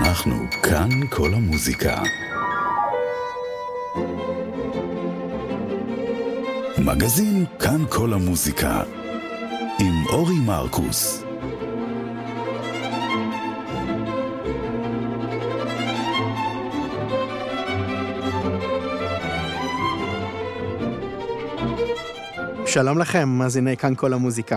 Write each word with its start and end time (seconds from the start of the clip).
אנחנו 0.00 0.34
כאן 0.62 0.88
כל 1.10 1.34
המוזיקה. 1.34 2.02
מגזין 6.78 7.44
כאן 7.58 7.84
כל 7.88 8.12
המוזיקה 8.12 8.82
עם 9.80 10.06
אורי 10.08 10.34
מרקוס. 10.46 11.24
שלום 22.66 22.98
לכם, 22.98 23.28
מאזיני 23.28 23.76
כאן 23.76 23.94
כל 23.94 24.12
המוזיקה. 24.12 24.56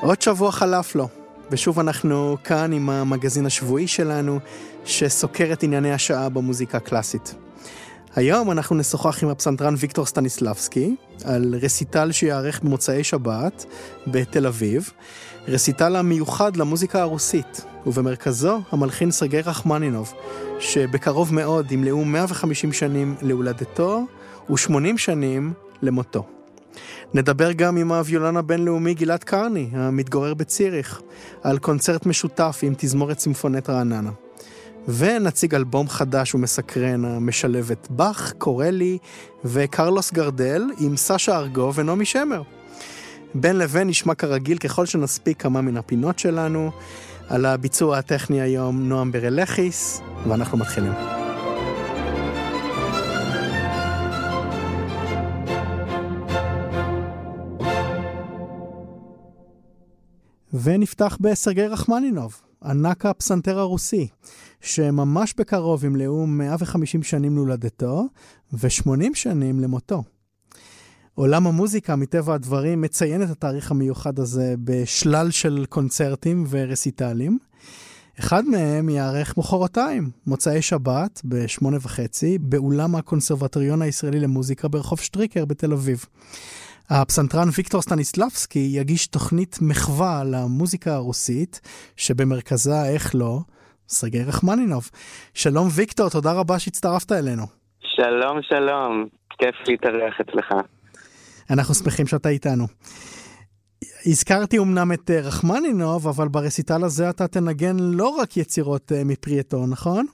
עוד 0.00 0.22
שבוע 0.22 0.52
חלף 0.52 0.94
לו, 0.94 1.08
ושוב 1.52 1.78
אנחנו 1.78 2.36
כאן 2.44 2.72
עם 2.72 2.90
המגזין 2.90 3.46
השבועי 3.46 3.88
שלנו, 3.88 4.38
שסוקר 4.84 5.52
את 5.52 5.62
ענייני 5.62 5.92
השעה 5.92 6.28
במוזיקה 6.28 6.78
הקלאסית. 6.78 7.34
היום 8.16 8.50
אנחנו 8.50 8.76
נשוחח 8.76 9.22
עם 9.22 9.28
הפסנתרן 9.28 9.74
ויקטור 9.78 10.06
סטניסלבסקי 10.06 10.96
על 11.24 11.54
רסיטל 11.62 12.12
שיערך 12.12 12.62
במוצאי 12.62 13.04
שבת 13.04 13.64
בתל 14.06 14.46
אביב, 14.46 14.90
רסיטל 15.48 15.96
המיוחד 15.96 16.56
למוזיקה 16.56 17.00
הרוסית, 17.00 17.64
ובמרכזו 17.86 18.60
המלחין 18.70 19.10
סרגי 19.10 19.40
רחמנינוב, 19.40 20.12
שבקרוב 20.58 21.34
מאוד 21.34 21.72
ימלאו 21.72 22.04
150 22.04 22.72
שנים 22.72 23.14
להולדתו 23.22 24.06
ו-80 24.50 24.96
שנים 24.96 25.52
למותו. 25.82 26.26
נדבר 27.14 27.52
גם 27.52 27.76
עם 27.76 27.92
הוויולן 27.92 28.36
הבינלאומי 28.36 28.94
גלעד 28.94 29.24
קרני, 29.24 29.68
המתגורר 29.72 30.34
בציריך, 30.34 31.00
על 31.42 31.58
קונצרט 31.58 32.06
משותף 32.06 32.60
עם 32.62 32.74
תזמורת 32.76 33.16
צימפונט 33.16 33.70
רעננה. 33.70 34.10
ונציג 34.88 35.54
אלבום 35.54 35.88
חדש 35.88 36.34
ומסקרן 36.34 37.04
המשלב 37.04 37.70
את 37.70 37.86
באך, 37.90 38.32
קורלי 38.38 38.98
וקרלוס 39.44 40.12
גרדל 40.12 40.62
עם 40.78 40.96
סשה 40.96 41.38
ארגו 41.38 41.74
ונעמי 41.74 42.04
שמר. 42.04 42.42
בין 43.34 43.58
לבין 43.58 43.88
נשמע 43.88 44.14
כרגיל 44.14 44.58
ככל 44.58 44.86
שנספיק 44.86 45.42
כמה 45.42 45.60
מן 45.60 45.76
הפינות 45.76 46.18
שלנו. 46.18 46.70
על 47.28 47.46
הביצוע 47.46 47.98
הטכני 47.98 48.40
היום 48.40 48.88
נועם 48.88 49.12
ברלכיס, 49.12 50.00
ואנחנו 50.28 50.58
מתחילים. 50.58 51.21
ונפתח 60.52 61.18
בסרגי 61.20 61.66
רחמנינוב, 61.66 62.40
ענק 62.64 63.06
הפסנתר 63.06 63.58
הרוסי, 63.58 64.08
שממש 64.60 65.34
בקרוב 65.38 65.84
ימלאו 65.84 66.26
150 66.26 67.02
שנים 67.02 67.36
להולדתו 67.36 68.06
ו-80 68.52 69.14
שנים 69.14 69.60
למותו. 69.60 70.02
עולם 71.14 71.46
המוזיקה, 71.46 71.96
מטבע 71.96 72.34
הדברים, 72.34 72.80
מציין 72.80 73.22
את 73.22 73.30
התאריך 73.30 73.70
המיוחד 73.70 74.18
הזה 74.18 74.54
בשלל 74.64 75.30
של 75.30 75.64
קונצרטים 75.68 76.44
ורסיטלים. 76.48 77.38
אחד 78.18 78.44
מהם 78.44 78.88
ייערך 78.88 79.38
מחרתיים, 79.38 80.10
מוצאי 80.26 80.62
שבת, 80.62 81.20
בשמונה 81.24 81.76
וחצי, 81.80 82.38
באולם 82.38 82.96
הקונסרבטוריון 82.96 83.82
הישראלי 83.82 84.20
למוזיקה 84.20 84.68
ברחוב 84.68 85.00
שטריקר 85.00 85.44
בתל 85.44 85.72
אביב. 85.72 86.06
הפסנתרן 86.90 87.48
ויקטור 87.56 87.82
סטניסלבסקי 87.82 88.70
יגיש 88.72 89.06
תוכנית 89.06 89.58
מחווה 89.62 90.22
למוזיקה 90.24 90.94
הרוסית, 90.94 91.60
שבמרכזה, 91.96 92.84
איך 92.94 93.14
לא, 93.14 93.38
סרגי 93.88 94.22
רחמנינוב. 94.22 94.90
שלום 95.34 95.68
ויקטור, 95.70 96.10
תודה 96.10 96.32
רבה 96.32 96.58
שהצטרפת 96.58 97.12
אלינו. 97.12 97.42
שלום, 97.80 98.42
שלום, 98.42 99.06
כיף 99.38 99.54
להתארח 99.68 100.20
אצלך. 100.20 100.54
אנחנו 101.50 101.74
שמחים 101.74 102.06
שאתה 102.06 102.28
איתנו. 102.28 102.66
הזכרתי 104.06 104.58
אמנם 104.58 104.92
את 104.92 105.10
אה, 105.10 105.20
רחמנינוב, 105.20 106.08
אבל 106.08 106.28
ברסיטל 106.28 106.84
הזה 106.84 107.10
אתה 107.10 107.28
תנגן 107.28 107.76
לא 107.78 108.08
רק 108.08 108.36
יצירות 108.36 108.92
אה, 108.92 109.04
מפרי 109.04 109.38
עטו, 109.38 109.66
נכון? 109.66 110.06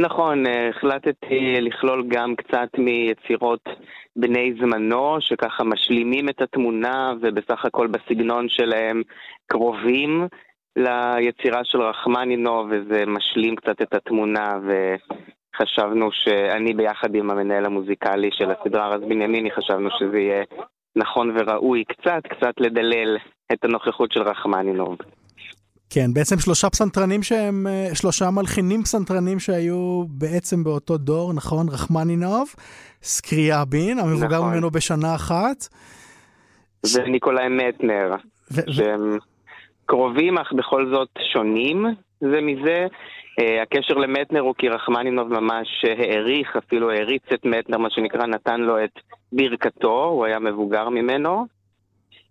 נכון, 0.00 0.46
אה, 0.46 0.68
החלטתי 0.68 1.60
לכלול 1.60 2.04
גם 2.08 2.36
קצת 2.36 2.68
מיצירות 2.78 3.68
בני 4.16 4.54
זמנו, 4.60 5.16
שככה 5.20 5.64
משלימים 5.64 6.28
את 6.28 6.42
התמונה 6.42 7.12
ובסך 7.20 7.64
הכל 7.64 7.86
בסגנון 7.86 8.48
שלהם 8.48 9.02
קרובים 9.46 10.28
ליצירה 10.76 11.64
של 11.64 11.82
רחמנינוב, 11.82 12.66
וזה 12.70 13.06
משלים 13.06 13.56
קצת 13.56 13.82
את 13.82 13.94
התמונה, 13.94 14.58
וחשבנו 14.66 16.12
שאני 16.12 16.74
ביחד 16.74 17.14
עם 17.14 17.30
המנהל 17.30 17.64
המוזיקלי 17.64 18.30
של 18.32 18.50
הסדרה 18.50 18.88
רז 18.88 19.00
בנימיני, 19.00 19.50
חשבנו 19.50 19.88
שזה 19.98 20.18
יהיה 20.18 20.44
נכון 20.96 21.36
וראוי 21.36 21.84
קצת, 21.84 22.22
קצת 22.28 22.54
לדלל 22.60 23.16
את 23.52 23.64
הנוכחות 23.64 24.12
של 24.12 24.22
רחמנינוב. 24.22 24.96
כן, 25.92 26.12
בעצם 26.14 26.38
שלושה 26.38 26.70
פסנתרנים 26.70 27.22
שהם, 27.22 27.66
אה, 27.66 27.94
שלושה 27.94 28.30
מלחינים 28.30 28.82
פסנתרנים 28.82 29.38
שהיו 29.38 30.04
בעצם 30.08 30.64
באותו 30.64 30.96
דור, 30.98 31.32
נכון? 31.32 31.68
רחמנינוב, 31.68 32.54
סקריאבין, 33.02 33.98
המבוגר 33.98 34.38
נכון. 34.38 34.52
ממנו 34.52 34.70
בשנה 34.70 35.14
אחת. 35.14 35.68
וניקולאי 36.94 37.48
מטנר, 37.48 38.10
ו- 38.52 38.72
שהם 38.72 39.18
קרובים 39.86 40.38
אך 40.38 40.52
בכל 40.52 40.90
זאת 40.94 41.08
שונים 41.32 41.86
זה 42.20 42.40
מזה. 42.42 42.86
Uh, 43.40 43.62
הקשר 43.62 43.94
למטנר 43.94 44.40
הוא 44.40 44.54
כי 44.58 44.68
רחמנינוב 44.68 45.28
ממש 45.40 45.84
העריך, 45.84 46.56
אפילו 46.56 46.90
העריץ 46.90 47.22
את 47.34 47.44
מטנר, 47.44 47.78
מה 47.78 47.90
שנקרא, 47.90 48.26
נתן 48.26 48.60
לו 48.60 48.84
את 48.84 48.90
ברכתו, 49.32 50.04
הוא 50.04 50.24
היה 50.24 50.38
מבוגר 50.38 50.88
ממנו. 50.88 51.46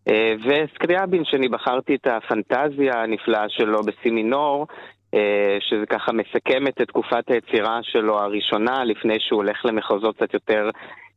אה, 0.09 0.33
וסקריאבין, 0.39 1.25
שאני 1.25 1.47
בחרתי 1.47 1.95
את 1.95 2.07
הפנטזיה 2.07 3.03
הנפלאה 3.03 3.49
שלו 3.49 3.83
בסי 3.83 4.09
מינור, 4.09 4.67
אה, 5.13 5.57
שזה 5.59 5.85
ככה 5.85 6.11
מסכם 6.11 6.67
את 6.67 6.81
תקופת 6.81 7.23
היצירה 7.27 7.79
שלו 7.83 8.19
הראשונה, 8.19 8.83
לפני 8.83 9.17
שהוא 9.19 9.37
הולך 9.37 9.65
למחוזות 9.65 10.15
קצת 10.15 10.33
יותר 10.33 10.69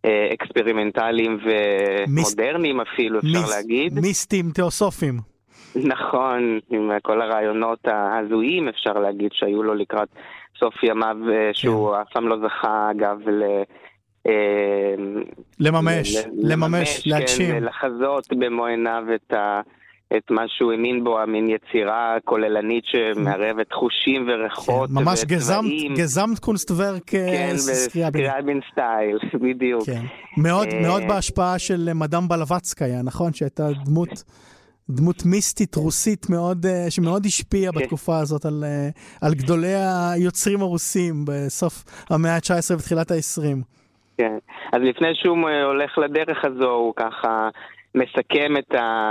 אה, 0.05 0.29
אקספרימנטליים 0.33 1.39
ומודרניים 1.45 2.77
מיס... 2.77 2.87
אפילו, 2.93 3.19
אפשר 3.19 3.29
מיס... 3.29 3.57
להגיד. 3.57 3.95
מיסטיים, 3.95 4.51
תיאוסופיים. 4.51 5.15
נכון, 5.77 6.59
עם 6.71 6.91
כל 7.03 7.23
הרעיונות 7.23 7.79
ההזויים, 7.85 8.69
אפשר 8.69 8.93
להגיד, 8.93 9.31
שהיו 9.33 9.63
לו 9.63 9.75
לקראת 9.75 10.09
סוף 10.59 10.75
ימיו, 10.83 11.17
שהוא 11.53 11.95
כן. 11.95 12.01
אף 12.01 12.13
פעם 12.13 12.29
לא 12.29 12.37
זכה, 12.47 12.91
אגב, 12.91 13.29
ל... 13.29 13.43
אמ, 14.27 15.23
לממש, 15.61 16.17
לממש, 16.37 17.07
להגשים. 17.07 17.51
כן, 17.51 17.65
לחזות 17.65 18.27
במו 18.31 18.67
עיניו 18.67 19.03
את, 19.15 19.33
ה, 19.33 19.61
את 20.17 20.31
מה 20.31 20.43
שהוא 20.49 20.73
האמין 20.73 21.05
בו, 21.05 21.21
המין 21.21 21.47
יצירה 21.49 22.17
כוללנית 22.25 22.85
שמערבת 22.85 23.73
חושים 23.73 24.29
וריחות 24.29 24.89
כן, 24.89 24.95
ממש 24.95 25.25
גזמת, 25.25 25.73
גזמת 25.97 26.39
קונסטוורק 26.39 27.15
אה, 27.15 27.31
כן, 27.33 27.53
בסקריאבין 27.55 28.61
סטייל, 28.73 29.19
בדיוק. 29.49 29.87
כן. 29.87 30.03
מאוד, 30.37 30.69
אה, 30.69 30.83
מאוד 30.83 31.03
בהשפעה 31.09 31.59
של 31.59 31.91
מדאם 31.95 32.29
בלבצקיה, 32.29 33.03
נכון? 33.03 33.33
שהייתה 33.33 33.69
דמות... 33.85 34.25
דמות 34.91 35.25
מיסטית 35.27 35.75
רוסית 35.75 36.31
מאוד, 36.31 36.67
אה, 36.67 36.87
שמאוד 36.91 37.27
השפיעה 37.27 37.73
כן. 37.73 37.79
בתקופה 37.79 38.19
הזאת 38.19 38.45
על, 38.45 38.65
על 39.21 39.35
גדולי 39.35 39.75
היוצרים 40.13 40.61
הרוסים 40.63 41.25
בסוף 41.27 41.85
המאה 42.11 42.35
ה-19 42.35 42.75
ותחילת 42.79 43.11
ה-20. 43.11 43.82
כן. 44.23 44.39
אז 44.73 44.83
לפני 44.83 45.15
שהוא 45.15 45.49
הולך 45.65 45.99
לדרך 45.99 46.45
הזו, 46.45 46.71
הוא 46.71 46.93
ככה 46.97 47.49
מסכם 47.95 48.57
את 48.59 48.75
ה... 48.75 49.11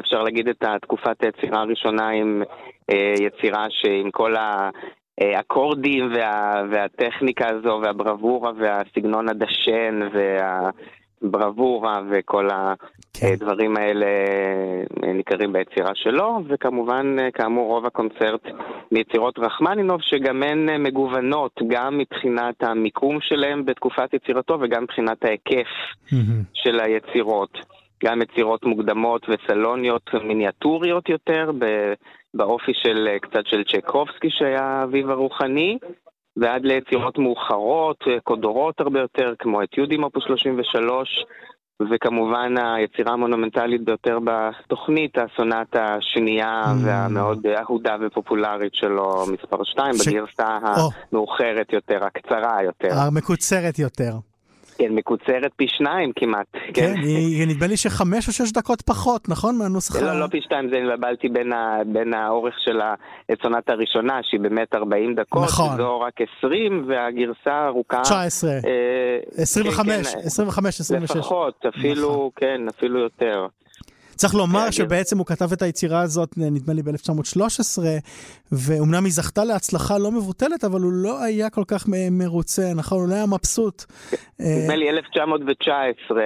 אפשר 0.00 0.22
להגיד 0.22 0.48
את 0.48 0.64
תקופת 0.82 1.22
היצירה 1.22 1.60
הראשונה 1.60 2.08
עם 2.08 2.42
אה, 2.90 3.14
יצירה 3.20 3.66
שעם 3.70 4.10
כל 4.10 4.34
האקורדים 5.20 6.12
וה, 6.14 6.62
והטכניקה 6.70 7.48
הזו 7.48 7.80
והברבורה 7.82 8.52
והסגנון 8.58 9.28
הדשן 9.28 10.00
וה... 10.12 10.70
ברבורה 11.22 12.02
וכל 12.10 12.48
כן. 13.12 13.26
הדברים 13.32 13.76
האלה 13.76 14.06
אה, 14.06 15.12
ניכרים 15.12 15.52
ביצירה 15.52 15.94
שלו, 15.94 16.38
וכמובן, 16.48 17.16
אה, 17.18 17.30
כאמור, 17.30 17.68
רוב 17.68 17.86
הקונצרט 17.86 18.42
מיצירות 18.92 19.38
רחמנינוב, 19.38 20.00
שגם 20.02 20.42
הן 20.42 20.68
אה, 20.68 20.78
מגוונות, 20.78 21.60
גם 21.68 21.98
מבחינת 21.98 22.62
המיקום 22.62 23.18
שלהם 23.20 23.64
בתקופת 23.64 24.14
יצירתו 24.14 24.58
וגם 24.60 24.82
מבחינת 24.82 25.24
ההיקף 25.24 25.68
של 26.54 26.80
היצירות. 26.80 27.58
גם 28.04 28.22
יצירות 28.22 28.64
מוקדמות 28.64 29.26
וסלוניות 29.28 30.10
מיניאטוריות 30.24 31.08
יותר, 31.08 31.50
באופי 32.34 32.72
של 32.74 33.08
קצת 33.22 33.46
של 33.46 33.64
צ'ייקובסקי 33.64 34.28
שהיה 34.30 34.82
אביו 34.84 35.10
הרוחני, 35.10 35.78
ועד 36.36 36.64
ליצירות 36.64 37.18
מאוחרות, 37.18 38.04
קודורות 38.24 38.80
הרבה 38.80 39.00
יותר, 39.00 39.34
כמו 39.38 39.62
את 39.62 39.78
יהודים 39.78 40.02
אופוס 40.04 40.24
33, 40.26 41.24
וכמובן 41.90 42.54
היצירה 42.58 43.12
המונומנטלית 43.12 43.84
ביותר 43.84 44.18
בתוכנית, 44.24 45.18
הסונטה 45.18 45.84
השנייה 45.84 46.62
mm. 46.64 46.86
והמאוד 46.86 47.46
אהודה 47.46 47.96
ופופולרית 48.06 48.74
שלו, 48.74 49.24
מספר 49.32 49.64
2, 49.64 49.94
ש... 49.94 50.08
בגרסה. 50.08 50.58
המאוחרת 51.12 51.72
יותר, 51.72 52.04
הקצרה 52.04 52.62
יותר. 52.62 52.88
המקוצרת 52.94 53.78
יותר. 53.78 54.12
כן, 54.78 54.94
מקוצרת 54.94 55.52
פי 55.56 55.66
שניים 55.68 56.12
כמעט. 56.16 56.46
כן, 56.52 56.70
כן 56.74 56.94
היא, 57.02 57.46
נדמה 57.48 57.66
לי 57.66 57.76
שחמש 57.76 58.28
או 58.28 58.32
שש 58.32 58.52
דקות 58.52 58.82
פחות, 58.82 59.28
נכון? 59.28 59.58
מהנוסח 59.58 60.02
לא, 60.02 60.20
לא 60.20 60.26
פי 60.26 60.40
שתיים, 60.40 60.70
זה 60.70 60.76
נבלתי 60.96 61.28
בין, 61.28 61.52
בין 61.86 62.14
האורך 62.14 62.54
של 62.64 62.80
הצונת 63.28 63.68
הראשונה, 63.68 64.20
שהיא 64.22 64.40
באמת 64.40 64.74
40 64.74 65.14
דקות, 65.14 65.44
נכון. 65.44 65.76
זו 65.76 66.00
רק 66.00 66.14
20, 66.38 66.84
והגרסה 66.88 67.52
הארוכה... 67.52 68.02
19, 68.02 68.50
אה, 68.50 68.58
25, 69.36 69.86
כן, 69.86 70.18
25, 70.24 70.80
26. 70.80 71.16
לפחות, 71.16 71.64
אפילו, 71.68 72.10
נכון. 72.10 72.30
כן, 72.36 72.68
אפילו 72.68 73.00
יותר. 73.00 73.46
צריך 74.16 74.34
לומר 74.34 74.64
כן, 74.64 74.72
שבעצם 74.72 75.18
הוא 75.18 75.26
כתב 75.26 75.52
את 75.52 75.62
היצירה 75.62 76.00
הזאת, 76.00 76.30
נדמה 76.36 76.74
לי 76.74 76.82
ב-1913, 76.82 77.82
ואומנם 78.52 79.04
היא 79.04 79.12
זכתה 79.12 79.44
להצלחה 79.44 79.98
לא 79.98 80.12
מבוטלת, 80.12 80.64
אבל 80.64 80.80
הוא 80.80 80.92
לא 80.92 81.22
היה 81.22 81.50
כל 81.50 81.64
כך 81.68 81.84
מרוצה, 82.10 82.74
נכון? 82.74 82.98
הוא 82.98 83.08
לא 83.08 83.14
היה 83.14 83.26
מבסוט. 83.26 83.84
נדמה 84.40 84.76
לי 84.76 84.90
1919. 84.90 86.22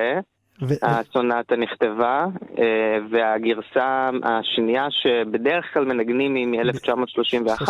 ו... 0.63 0.75
הסונטה 0.83 1.57
נכתבה, 1.57 2.27
אה, 2.59 2.99
והגרסה 3.11 4.11
השנייה 4.23 4.87
שבדרך 4.91 5.65
כלל 5.75 5.85
מנגנים 5.85 6.35
היא 6.35 6.47
מ-1931. 6.47 7.69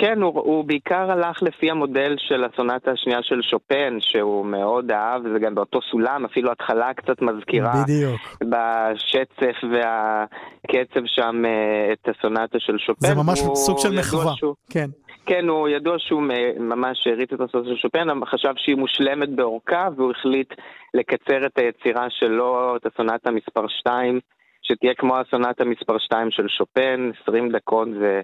כן, 0.00 0.22
הוא, 0.22 0.32
הוא 0.34 0.64
בעיקר 0.64 1.10
הלך 1.10 1.42
לפי 1.42 1.70
המודל 1.70 2.14
של 2.18 2.44
הסונטה 2.44 2.90
השנייה 2.90 3.18
של 3.22 3.42
שופן, 3.42 3.96
שהוא 4.00 4.46
מאוד 4.46 4.90
אהב, 4.90 5.22
זה 5.32 5.38
גם 5.38 5.54
באותו 5.54 5.80
סולם, 5.90 6.24
אפילו 6.24 6.52
התחלה 6.52 6.94
קצת 6.94 7.22
מזכירה. 7.22 7.72
בדיוק. 7.82 8.20
בשצף 8.42 9.56
והקצב 9.72 11.00
שם 11.06 11.42
אה, 11.44 11.92
את 11.92 12.08
הסונטה 12.08 12.58
של 12.58 12.78
שופן. 12.78 13.06
זה 13.06 13.14
ממש 13.14 13.38
סוג 13.54 13.78
של 13.78 13.98
מחווה, 13.98 14.32
שהוא... 14.36 14.54
כן. 14.70 14.90
כן, 15.26 15.48
הוא 15.48 15.68
ידוע 15.68 15.94
שהוא 15.98 16.22
ממש 16.58 17.06
הריץ 17.06 17.32
את 17.32 17.40
הסונטה 17.40 17.68
של 17.68 17.76
שופן, 17.76 18.08
חשב 18.26 18.52
שהיא 18.56 18.76
מושלמת 18.76 19.28
באורכה, 19.28 19.88
והוא 19.96 20.10
החליט 20.10 20.54
לקצר 20.94 21.46
את 21.46 21.58
היצירה 21.58 22.06
שלו, 22.10 22.76
את 22.76 22.86
הסונטה 22.86 23.30
מספר 23.30 23.68
2, 23.68 24.20
שתהיה 24.62 24.94
כמו 24.94 25.16
הסונטה 25.16 25.64
מספר 25.64 25.98
2 25.98 26.30
של 26.30 26.48
שופן, 26.48 27.10
20 27.22 27.48
דקות 27.52 27.88
זה 28.00 28.20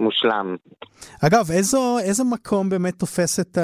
מושלם. 0.00 0.56
אגב, 1.26 1.50
איזו, 1.56 1.98
איזה 1.98 2.24
מקום 2.24 2.68
באמת 2.68 2.94
תופס 2.94 3.40
את 3.40 3.58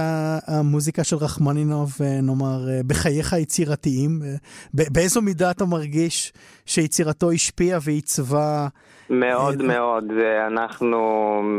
המוזיקה 0.49 1.05
של 1.05 1.17
רחמנינוב, 1.17 1.90
אה, 2.00 2.20
נאמר, 2.23 2.69
אה, 2.70 2.81
בחייך 2.87 3.32
היצירתיים? 3.32 4.11
אה, 4.23 4.84
באיזו 4.94 5.23
מידה 5.23 5.50
אתה 5.50 5.64
מרגיש 5.64 6.32
שיצירתו 6.67 7.31
השפיעה 7.31 7.79
ועיצבה? 7.84 8.67
מאוד 9.11 9.55
את... 9.55 9.61
מאוד, 9.61 10.05
אנחנו 10.46 10.99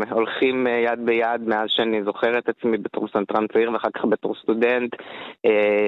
הולכים 0.10 0.68
יד 0.68 1.06
ביד 1.06 1.42
מאז 1.48 1.70
שאני 1.70 2.04
זוכר 2.04 2.38
את 2.38 2.50
עצמי 2.50 2.78
בתור 2.78 3.08
פסנתרן 3.14 3.48
צעיר 3.54 3.72
ואחר 3.72 3.90
כך 3.96 4.06
בתור 4.06 4.36
סטודנט, 4.42 4.92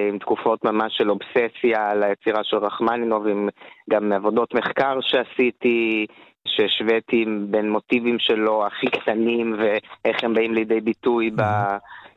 עם 0.10 0.20
תקופות 0.20 0.66
ממש 0.66 0.94
של 0.98 1.10
אובססיה 1.10 1.90
על 1.92 2.04
היצירה 2.04 2.44
של 2.44 2.58
רחמנינוב, 2.58 3.28
עם 3.28 3.50
גם 3.90 4.12
עבודות 4.12 4.54
מחקר 4.54 4.98
שעשיתי. 5.02 6.06
שהשוויתי 6.48 7.26
בין 7.48 7.70
מוטיבים 7.70 8.20
שלו 8.20 8.66
הכי 8.66 8.88
קטנים 8.88 9.56
ואיך 9.60 10.24
הם 10.24 10.34
באים 10.34 10.54
לידי 10.54 10.82
ביטוי 10.82 11.30
ב, 11.36 11.42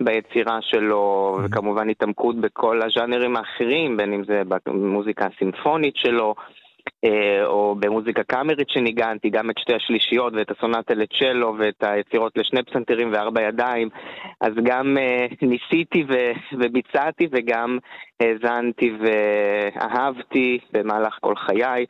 ביצירה 0.01 0.59
שלו, 0.63 1.37
וכמובן 1.45 1.91
התעמקות 1.91 2.37
בכל 2.37 2.83
הז'אנרים 2.83 3.37
האחרים, 3.37 3.97
בין 3.97 4.13
אם 4.13 4.25
זה 4.25 4.43
במוזיקה 4.67 5.27
הסימפונית 5.27 5.97
שלו. 5.97 6.35
אה, 7.05 7.45
או 7.45 7.75
במוזיקה 7.81 8.23
קאמרית 8.23 8.71
שניגנתי, 8.71 9.31
גם 9.31 9.51
את 9.51 9.59
שתי 9.59 9.75
השלישיות 9.75 10.33
ואת 10.37 10.51
הסונטה 10.51 10.95
לצ'לו 10.95 11.55
ואת 11.59 11.83
היצירות 11.83 12.33
לשני 12.39 12.63
פסנתרים 12.63 13.13
וארבע 13.13 13.43
ידיים, 13.43 13.89
אז 14.41 14.53
גם 14.65 14.97
uh, 14.97 15.35
ניסיתי 15.43 16.05
וביצעתי 16.53 17.29
וגם 17.31 17.79
האזנתי 18.21 18.93
ואהבתי 19.01 20.59
במהלך 20.73 21.19
כל 21.21 21.37
חיי. 21.37 21.87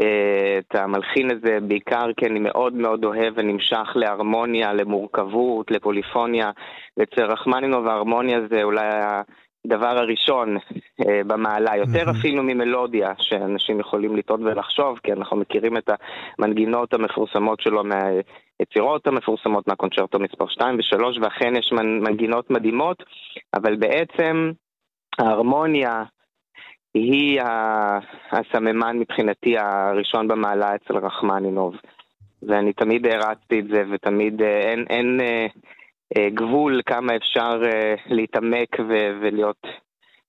את 0.00 0.74
המלחין 0.74 1.30
הזה, 1.30 1.58
בעיקר 1.68 2.06
כי 2.16 2.26
אני 2.26 2.38
מאוד 2.38 2.74
מאוד 2.74 3.04
אוהב 3.04 3.34
ונמשך 3.36 3.92
להרמוניה, 3.94 4.72
למורכבות, 4.72 5.70
לפוליפוניה. 5.70 6.50
ואצל 6.96 7.24
רחמנינוב 7.24 7.86
ההרמוניה 7.86 8.38
זה 8.50 8.62
אולי 8.62 8.86
הדבר 9.64 9.98
הראשון 9.98 10.56
אה, 11.06 11.20
במעלה, 11.26 11.76
יותר. 11.76 12.10
אפילו 12.10 12.42
ממלודיה, 12.42 13.12
שאנשים 13.18 13.80
יכולים 13.80 14.16
לטעות 14.16 14.40
ולחשוב, 14.40 14.98
כי 15.02 15.12
אנחנו 15.12 15.36
מכירים 15.36 15.76
את 15.76 15.90
המנגינות 16.38 16.94
המפורסמות 16.94 17.60
שלו 17.60 17.82
מהיצירות 17.84 19.06
המפורסמות 19.06 19.68
מהקונצ'רטו 19.68 20.18
מספר 20.18 20.48
2 20.48 20.76
ו-3, 20.76 21.04
ואכן 21.22 21.56
יש 21.56 21.72
מנגינות 21.72 22.50
מדהימות, 22.50 23.02
אבל 23.54 23.76
בעצם 23.76 24.50
ההרמוניה, 25.18 26.02
היא 26.94 27.40
הסממן 28.32 28.98
מבחינתי 28.98 29.58
הראשון 29.58 30.28
במעלה 30.28 30.74
אצל 30.74 30.96
רחמנינוב. 30.96 31.74
ואני 32.42 32.72
תמיד 32.72 33.06
הערצתי 33.06 33.60
את 33.60 33.64
זה, 33.68 33.82
ותמיד 33.92 34.42
אה, 34.42 34.60
אין, 34.60 34.84
אין 34.90 35.20
אה, 35.20 35.46
אה, 36.16 36.30
גבול 36.30 36.80
כמה 36.86 37.16
אפשר 37.16 37.60
אה, 37.64 37.94
להתעמק 38.06 38.76
ו- 38.88 39.12
ולהיות 39.20 39.66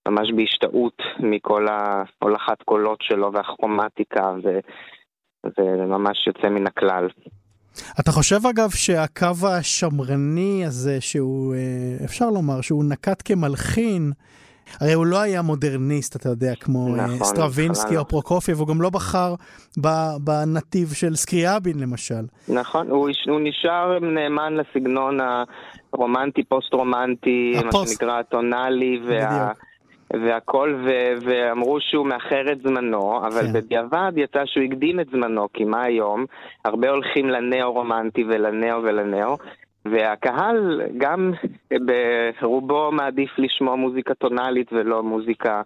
ממש 0.07 0.31
בהשתאות 0.35 0.97
מכל 1.19 1.67
ההולכת 1.67 2.61
קולות 2.65 3.01
שלו 3.01 3.33
והכרומטיקה, 3.33 4.33
וזה 4.41 5.85
ממש 5.87 6.27
יוצא 6.27 6.49
מן 6.49 6.67
הכלל. 6.67 7.07
אתה 7.99 8.11
חושב 8.11 8.39
אגב 8.49 8.69
שהקו 8.69 9.47
השמרני 9.47 10.65
הזה, 10.65 11.01
שהוא, 11.01 11.55
אה, 11.55 12.05
אפשר 12.05 12.29
לומר, 12.29 12.61
שהוא 12.61 12.83
נקט 12.83 13.21
כמלחין, 13.25 14.11
הרי 14.81 14.93
הוא 14.93 15.05
לא 15.05 15.21
היה 15.21 15.41
מודרניסט, 15.41 16.15
אתה 16.15 16.29
יודע, 16.29 16.55
כמו 16.59 16.87
אה, 16.87 17.05
נכון, 17.05 17.23
סטרווינסקי 17.23 17.97
או 17.97 18.07
פרוקופייב, 18.07 18.59
הוא 18.59 18.67
גם 18.67 18.81
לא 18.81 18.89
בחר 18.89 19.35
בנתיב 20.19 20.93
של 20.93 21.15
סקריאבין 21.15 21.79
למשל. 21.79 22.23
נכון, 22.47 22.89
הוא, 22.89 23.09
הוא 23.27 23.39
נשאר 23.43 23.99
נאמן 23.99 24.53
לסגנון 24.53 25.17
הרומנטי, 25.93 26.43
פוסט-רומנטי, 26.43 27.53
מה 27.65 27.71
שנקרא 27.87 28.19
הטונאלי, 28.19 28.99
וה... 29.07 29.51
והכל, 30.13 30.75
ו- 30.85 31.25
ואמרו 31.25 31.77
שהוא 31.81 32.05
מאחר 32.05 32.51
את 32.51 32.61
זמנו, 32.63 33.17
אבל 33.17 33.41
כן. 33.41 33.53
בדיעבד 33.53 34.11
יצא 34.15 34.39
שהוא 34.45 34.63
הקדים 34.63 34.99
את 34.99 35.07
זמנו, 35.11 35.47
כי 35.53 35.63
מה 35.63 35.83
היום? 35.83 36.25
הרבה 36.65 36.89
הולכים 36.89 37.29
לנאו-רומנטי 37.29 38.23
ולנאו 38.23 38.83
ולנאו, 38.83 39.37
והקהל 39.85 40.81
גם 40.97 41.31
ברובו 42.41 42.91
מעדיף 42.91 43.29
לשמוע 43.37 43.75
מוזיקה 43.75 44.13
טונאלית 44.13 44.73
ולא 44.73 45.03
מוזיקה 45.03 45.61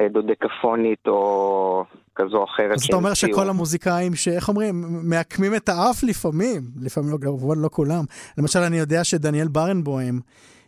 אה, 0.00 0.08
דודקפונית 0.08 1.06
או 1.06 1.84
כזו 2.14 2.36
או 2.36 2.44
אחרת. 2.44 2.72
אז 2.74 2.84
אתה 2.84 2.96
אומר 2.96 3.14
שכל 3.14 3.48
המוזיקאים 3.48 4.14
שאיך 4.14 4.48
אומרים, 4.48 4.74
מעקמים 5.10 5.54
את 5.54 5.68
האף 5.68 6.02
לפעמים, 6.02 6.60
לפעמים 6.82 7.10
לא, 7.12 7.18
כמובן 7.20 7.58
לא 7.58 7.68
כולם. 7.72 8.04
למשל, 8.38 8.58
אני 8.58 8.78
יודע 8.78 9.04
שדניאל 9.04 9.48
ברנבוים, 9.48 10.20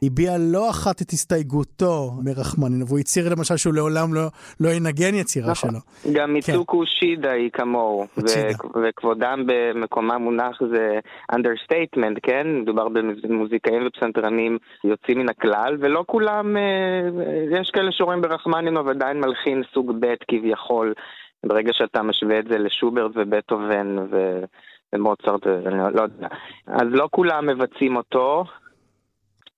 הביע 0.02 0.30
לא 0.38 0.70
אחת 0.70 1.02
את 1.02 1.10
הסתייגותו 1.10 2.10
מרחמנין, 2.24 2.82
והוא 2.86 2.98
הצהיר 2.98 3.28
למשל 3.36 3.56
שהוא 3.56 3.74
לעולם 3.74 4.14
לא, 4.14 4.22
לא 4.60 4.68
ינגן 4.68 5.14
יצירה 5.14 5.50
נכון. 5.50 5.70
שלו. 5.70 6.12
גם 6.12 6.32
מיצוקו 6.32 6.78
כן. 6.78 6.86
שידה 6.86 7.32
היא 7.32 7.50
כמוהו, 7.52 8.06
וכבודם 8.82 9.44
במקומם 9.46 10.22
מונח 10.22 10.60
זה 10.70 10.98
understatement, 11.32 12.20
כן? 12.22 12.46
מדובר 12.62 12.88
במוזיקאים 12.88 13.86
ופסנתרנים 13.86 14.58
יוצאים 14.84 15.18
מן 15.18 15.28
הכלל, 15.28 15.76
ולא 15.80 16.04
כולם, 16.06 16.56
אה, 16.56 17.60
יש 17.60 17.70
כאלה 17.70 17.92
שרואים 17.92 18.20
ברחמנין, 18.22 18.76
אבל 18.76 18.90
עדיין 18.90 19.20
מלחין 19.20 19.62
סוג 19.74 19.92
ב' 20.00 20.14
כביכול, 20.28 20.94
ברגע 21.46 21.70
שאתה 21.72 22.02
משווה 22.02 22.38
את 22.38 22.44
זה 22.44 22.58
לשוברט 22.58 23.10
ובטהובן 23.14 23.98
ו... 23.98 24.44
ומוצרט, 24.94 25.46
אני 25.46 25.78
לא 25.94 26.02
יודע. 26.02 26.28
אז 26.66 26.86
לא 26.90 27.08
כולם 27.10 27.46
מבצעים 27.46 27.96
אותו, 27.96 28.44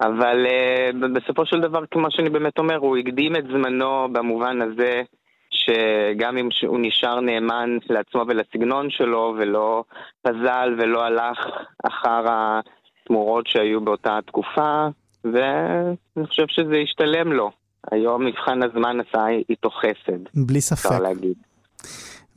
אבל 0.01 0.47
uh, 0.47 1.09
בסופו 1.15 1.47
של 1.47 1.61
דבר, 1.61 1.85
כמו 1.91 2.11
שאני 2.11 2.31
באמת 2.31 2.59
אומר, 2.59 2.77
הוא 2.77 2.97
הקדים 2.97 3.37
את 3.37 3.45
זמנו 3.45 4.09
במובן 4.13 4.63
הזה 4.63 5.03
שגם 5.51 6.37
אם 6.37 6.49
הוא 6.67 6.79
נשאר 6.83 7.21
נאמן 7.21 7.79
לעצמו 7.91 8.25
ולסגנון 8.29 8.91
שלו, 8.91 9.35
ולא 9.39 9.85
פזל 10.23 10.75
ולא 10.79 11.05
הלך 11.05 11.39
אחר 11.85 12.25
התמורות 12.27 13.47
שהיו 13.47 13.81
באותה 13.81 14.19
תקופה, 14.27 14.87
ואני 15.25 16.27
חושב 16.27 16.45
שזה 16.49 16.77
השתלם 16.83 17.33
לו. 17.33 17.51
היום 17.93 18.27
מבחן 18.27 18.63
הזמן 18.63 18.97
עשה 19.01 19.27
איתו 19.49 19.71
חסד. 19.71 20.19
בלי 20.35 20.61
ספק. 20.61 20.87
אפשר 20.87 21.03
להגיד. 21.03 21.35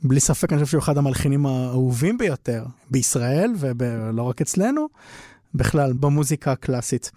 בלי 0.04 0.20
ספק, 0.20 0.52
אני 0.52 0.60
חושב 0.60 0.70
שהוא 0.70 0.82
אחד 0.82 0.98
המלחינים 0.98 1.46
האהובים 1.46 2.18
ביותר 2.18 2.62
בישראל, 2.90 3.50
ולא 3.78 4.22
רק 4.22 4.40
אצלנו. 4.40 4.88
בכלל, 5.54 5.90
במוזיקה 6.00 6.52
הקלאסית. 6.52 7.10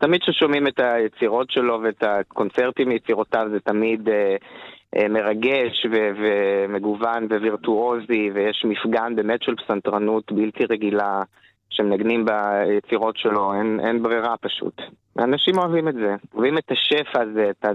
תמיד 0.00 0.20
כששומעים 0.20 0.66
את 0.66 0.80
היצירות 0.80 1.50
שלו 1.50 1.80
ואת 1.82 2.02
הקונצרטים 2.02 2.88
מיצירותיו, 2.88 3.46
זה 3.52 3.60
תמיד 3.60 4.08
אה, 4.08 5.08
מרגש 5.08 5.86
ו- 5.92 6.10
ומגוון 6.20 7.24
ווירטואוזי, 7.24 8.30
ויש 8.34 8.64
מפגן 8.68 9.16
באמת 9.16 9.42
של 9.42 9.54
פסנתרנות 9.56 10.32
בלתי 10.32 10.64
רגילה 10.64 11.22
שמנגנים 11.70 12.24
ביצירות 12.24 13.16
שלו, 13.16 13.54
אין, 13.54 13.80
אין 13.80 14.02
ברירה 14.02 14.36
פשוט. 14.36 14.82
אנשים 15.18 15.58
אוהבים 15.58 15.88
את 15.88 15.94
זה, 15.94 16.14
אוהבים 16.34 16.58
את 16.58 16.70
השפע 16.70 17.22
הזה, 17.22 17.50
את 17.50 17.64
ה... 17.64 17.68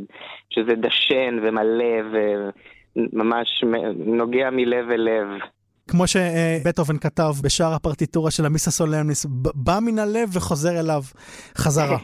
שזה 0.49 0.75
דשן 0.75 1.39
ומלא 1.43 1.95
וממש 2.95 3.63
נוגע 3.95 4.49
מלב 4.51 4.89
אל 4.91 5.01
לב. 5.01 5.27
כמו 5.89 6.03
שבטהובן 6.07 6.97
כתב 6.97 7.33
בשער 7.43 7.73
הפרטיטורה 7.73 8.31
של 8.31 8.45
המיסה 8.45 8.71
סולמניס, 8.71 9.25
בא 9.55 9.79
מן 9.81 9.99
הלב 9.99 10.29
וחוזר 10.33 10.79
אליו 10.79 11.01
חזרה. 11.57 11.97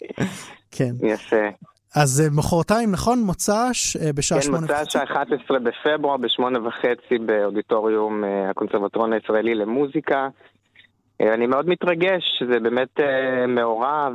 כן. 0.76 0.92
יפה. 1.02 1.46
אז 1.94 2.20
אה, 2.20 2.36
מחרתיים, 2.36 2.92
נכון? 2.92 3.18
מוצ"ש 3.18 3.96
אה, 3.96 4.12
בשעה 4.12 4.42
שמונה 4.42 4.66
וחצי? 4.66 4.98
כן, 4.98 5.04
מוצ"ש 5.04 5.50
ה-11 5.50 5.58
בפברואר 5.58 6.16
בשמונה 6.16 6.58
וחצי 6.68 7.18
באודיטוריום 7.26 8.24
אה, 8.24 8.50
הקונסרבטוריון 8.50 9.12
הישראלי 9.12 9.54
למוזיקה. 9.54 10.28
אני 11.20 11.46
מאוד 11.46 11.68
מתרגש, 11.68 12.42
זה 12.52 12.60
באמת 12.60 13.00
מאורע 13.48 14.08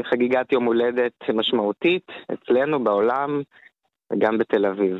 וחגיגת 0.00 0.52
יום 0.52 0.64
הולדת 0.64 1.12
משמעותית 1.34 2.06
אצלנו 2.32 2.84
בעולם 2.84 3.42
וגם 4.12 4.38
בתל 4.38 4.66
אביב. 4.66 4.96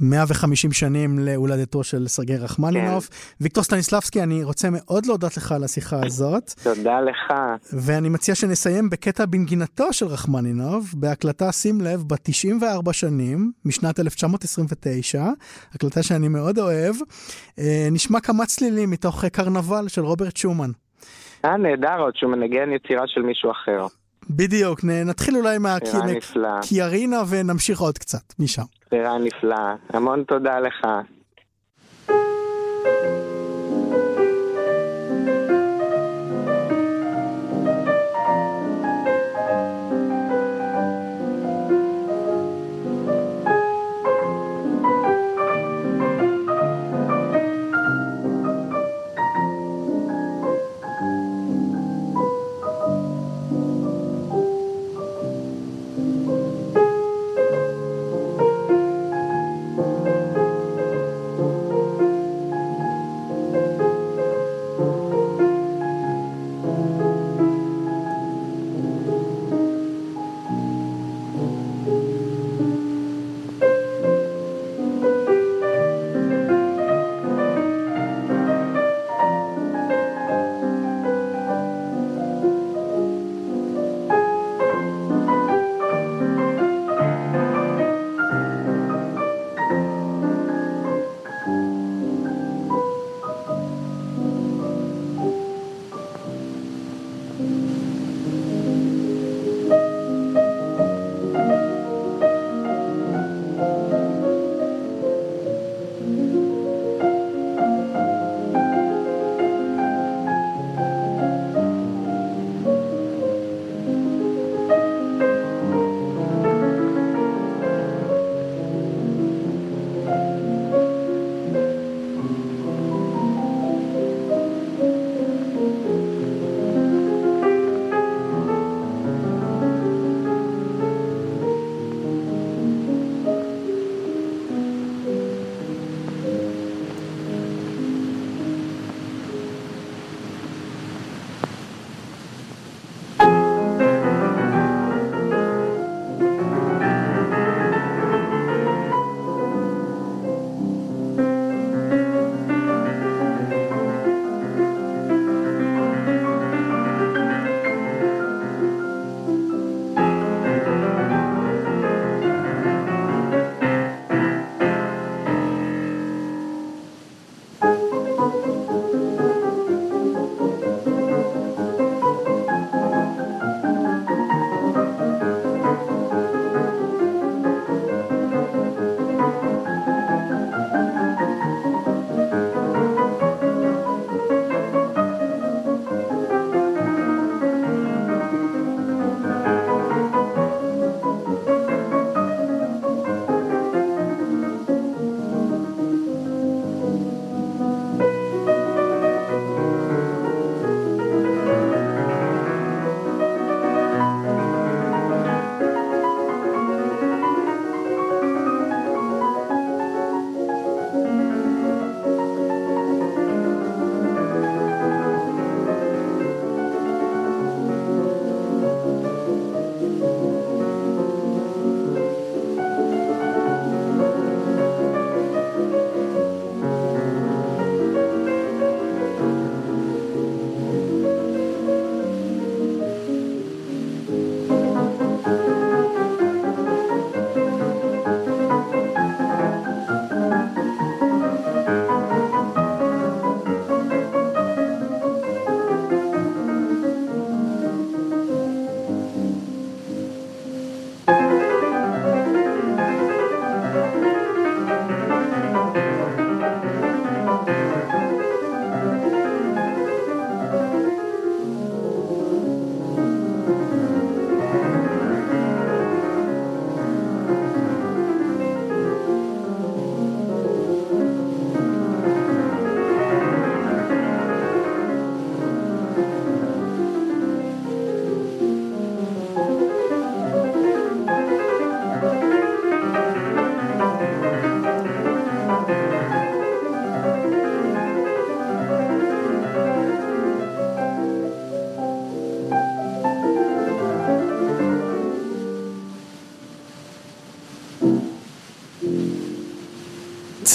150 0.00 0.72
שנים 0.72 1.18
להולדתו 1.18 1.84
של 1.84 2.08
סרגי 2.08 2.36
רחמנינוב. 2.36 3.04
כן. 3.06 3.16
ויקטור 3.40 3.64
סטניסלבסקי, 3.64 4.22
אני 4.22 4.44
רוצה 4.44 4.68
מאוד 4.70 5.06
להודות 5.06 5.36
לך 5.36 5.52
על 5.52 5.64
השיחה 5.64 5.96
הזאת. 6.06 6.52
תודה 6.62 7.00
לך. 7.00 7.32
ואני 7.72 8.08
מציע 8.08 8.34
שנסיים 8.34 8.90
בקטע 8.90 9.26
בנגינתו 9.26 9.92
של 9.92 10.06
רחמנינוב, 10.06 10.94
בהקלטה, 10.96 11.52
שים 11.52 11.80
לב, 11.80 12.04
בת 12.06 12.20
94 12.22 12.92
שנים, 12.92 13.52
משנת 13.64 14.00
1929, 14.00 15.24
הקלטה 15.74 16.02
שאני 16.02 16.28
מאוד 16.28 16.58
אוהב. 16.58 16.94
אה, 17.58 17.88
נשמע 17.92 18.20
כמה 18.20 18.46
צלילים 18.46 18.90
מתוך 18.90 19.24
קרנבל 19.24 19.88
של 19.88 20.02
רוברט 20.02 20.36
שומן. 20.36 20.70
אה, 21.44 21.56
נהדר 21.56 21.98
עוד 21.98 22.16
שהוא 22.16 22.32
מנגן 22.32 22.72
יצירה 22.72 23.06
של 23.06 23.22
מישהו 23.22 23.50
אחר. 23.50 23.86
בדיוק, 24.30 24.84
נתחיל 24.84 25.36
אולי 25.36 25.58
מהקיירינה 25.58 27.22
ונמשיך 27.28 27.80
עוד 27.80 27.98
קצת 27.98 28.34
משם. 28.38 28.62
בחירה 28.86 29.18
נפלאה. 29.18 29.74
המון 29.88 30.24
תודה 30.24 30.60
לך. 30.60 30.86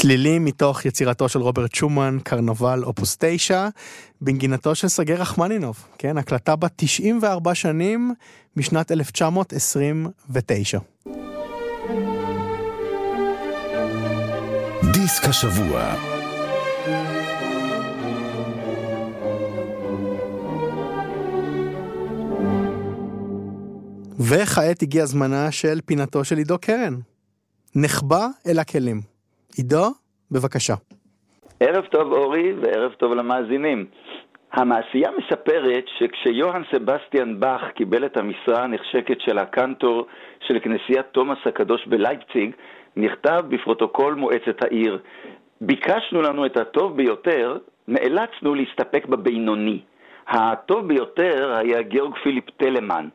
צלילים 0.04 0.46
מתוך 0.46 0.86
יצירתו 0.86 1.30
של 1.30 1.40
רוברט 1.40 1.76
שומן, 1.76 2.18
קרנבל 2.24 2.84
אופוס 2.84 3.18
9, 3.20 3.68
בנגינתו 4.22 4.76
של 4.76 4.88
סגי 4.88 5.14
רחמנינוב, 5.14 5.88
כן, 5.98 6.18
הקלטה 6.18 6.56
בת 6.56 6.72
94 6.76 7.56
שנים 7.56 8.14
משנת 8.56 8.92
1929. 8.92 10.80
דיסק 14.94 15.26
השבוע 15.26 15.96
וכעת 24.20 24.82
הגיע 24.82 25.06
זמנה 25.06 25.52
של 25.52 25.80
פינתו 25.86 26.24
של 26.24 26.38
עידו 26.38 26.58
קרן. 26.60 26.96
נחבא 27.76 28.28
אל 28.48 28.60
הכלים. 28.60 29.13
עידו, 29.58 29.86
בבקשה. 30.32 30.74
ערב 31.60 31.86
טוב 31.86 32.12
אורי 32.12 32.54
וערב 32.54 32.92
טוב 32.94 33.14
למאזינים. 33.14 33.86
המעשייה 34.54 35.10
מספרת 35.18 35.86
שכשיוהאן 36.00 36.62
סבסטיאן 36.72 37.40
באך 37.40 37.62
קיבל 37.76 38.06
את 38.06 38.18
המשרה 38.18 38.64
הנחשקת 38.64 39.22
של 39.22 39.38
הקנטור 39.38 40.06
של 40.48 40.60
כנסיית 40.60 41.06
תומאס 41.12 41.38
הקדוש 41.46 41.88
בלייפציג, 41.88 42.52
נכתב 42.96 43.44
בפרוטוקול 43.50 44.14
מועצת 44.14 44.64
העיר: 44.64 45.00
ביקשנו 45.62 46.22
לנו 46.22 46.46
את 46.46 46.58
הטוב 46.58 46.98
ביותר, 46.98 47.58
נאלצנו 47.88 48.56
להסתפק 48.56 49.06
בבינוני. 49.06 49.80
הטוב 50.28 50.88
ביותר 50.88 51.56
היה 51.58 51.82
גיאורג 51.82 52.14
פיליפ 52.24 52.50
טלמן, 52.50 53.08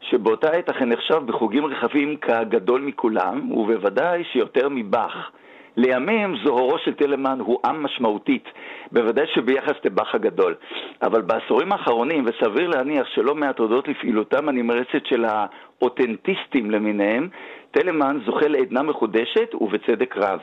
שבאותה 0.00 0.50
עת 0.50 0.68
אכן 0.70 0.88
נחשב 0.88 1.22
בחוגים 1.26 1.66
רחבים 1.66 2.16
כגדול 2.16 2.80
מכולם, 2.80 3.52
ובוודאי 3.52 4.24
שיותר 4.32 4.68
מבאך. 4.70 5.30
לימים 5.76 6.36
זוהרו 6.44 6.78
של 6.78 6.94
טלמן 6.94 7.38
הוא 7.40 7.58
עם 7.64 7.82
משמעותית, 7.82 8.44
בוודאי 8.92 9.26
שביחס 9.34 9.74
לבאך 9.84 10.14
הגדול. 10.14 10.54
אבל 11.02 11.20
בעשורים 11.22 11.72
האחרונים, 11.72 12.24
וסביר 12.26 12.68
להניח 12.68 13.06
שלא 13.06 13.34
מעט 13.34 13.58
הודות 13.58 13.88
לפעילותם 13.88 14.48
הנמרצת 14.48 15.06
של 15.06 15.24
האותנטיסטים 15.24 16.70
למיניהם, 16.70 17.28
טלמן 17.70 18.18
זוכה 18.26 18.48
לעדנה 18.48 18.82
מחודשת 18.82 19.54
ובצדק 19.60 20.16
רב. 20.16 20.40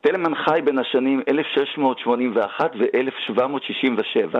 טלמן 0.00 0.34
חי 0.34 0.60
בין 0.64 0.78
השנים 0.78 1.20
1681 1.28 2.72
ו-1767, 2.78 4.38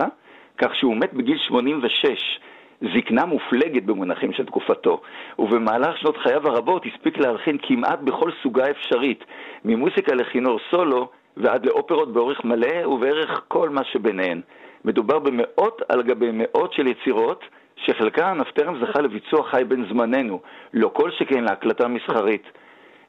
כך 0.57 0.75
שהוא 0.75 0.95
מת 0.95 1.13
בגיל 1.13 1.37
86. 1.37 2.39
זקנה 2.81 3.25
מופלגת 3.25 3.83
במונחים 3.83 4.33
של 4.33 4.45
תקופתו, 4.45 5.01
ובמהלך 5.39 5.97
שנות 5.97 6.17
חייו 6.17 6.47
הרבות 6.47 6.85
הספיק 6.85 7.17
להלחין 7.17 7.57
כמעט 7.61 7.99
בכל 7.99 8.31
סוגה 8.43 8.69
אפשרית, 8.69 9.23
ממוסיקה 9.65 10.15
לכינור 10.15 10.59
סולו 10.71 11.09
ועד 11.37 11.65
לאופרות 11.65 12.13
באורך 12.13 12.43
מלא 12.43 12.87
ובערך 12.87 13.41
כל 13.47 13.69
מה 13.69 13.83
שביניהן. 13.83 14.41
מדובר 14.85 15.19
במאות 15.19 15.81
על 15.89 16.03
גבי 16.03 16.29
מאות 16.33 16.73
של 16.73 16.87
יצירות, 16.87 17.43
שחלקן 17.75 18.37
אף 18.41 18.51
טרם 18.51 18.85
זכה 18.85 19.01
לביצוע 19.01 19.43
חי 19.43 19.63
בן 19.67 19.85
זמננו, 19.89 20.39
לא 20.73 20.91
כל 20.93 21.11
שכן 21.11 21.43
להקלטה 21.43 21.87
מסחרית. 21.87 22.43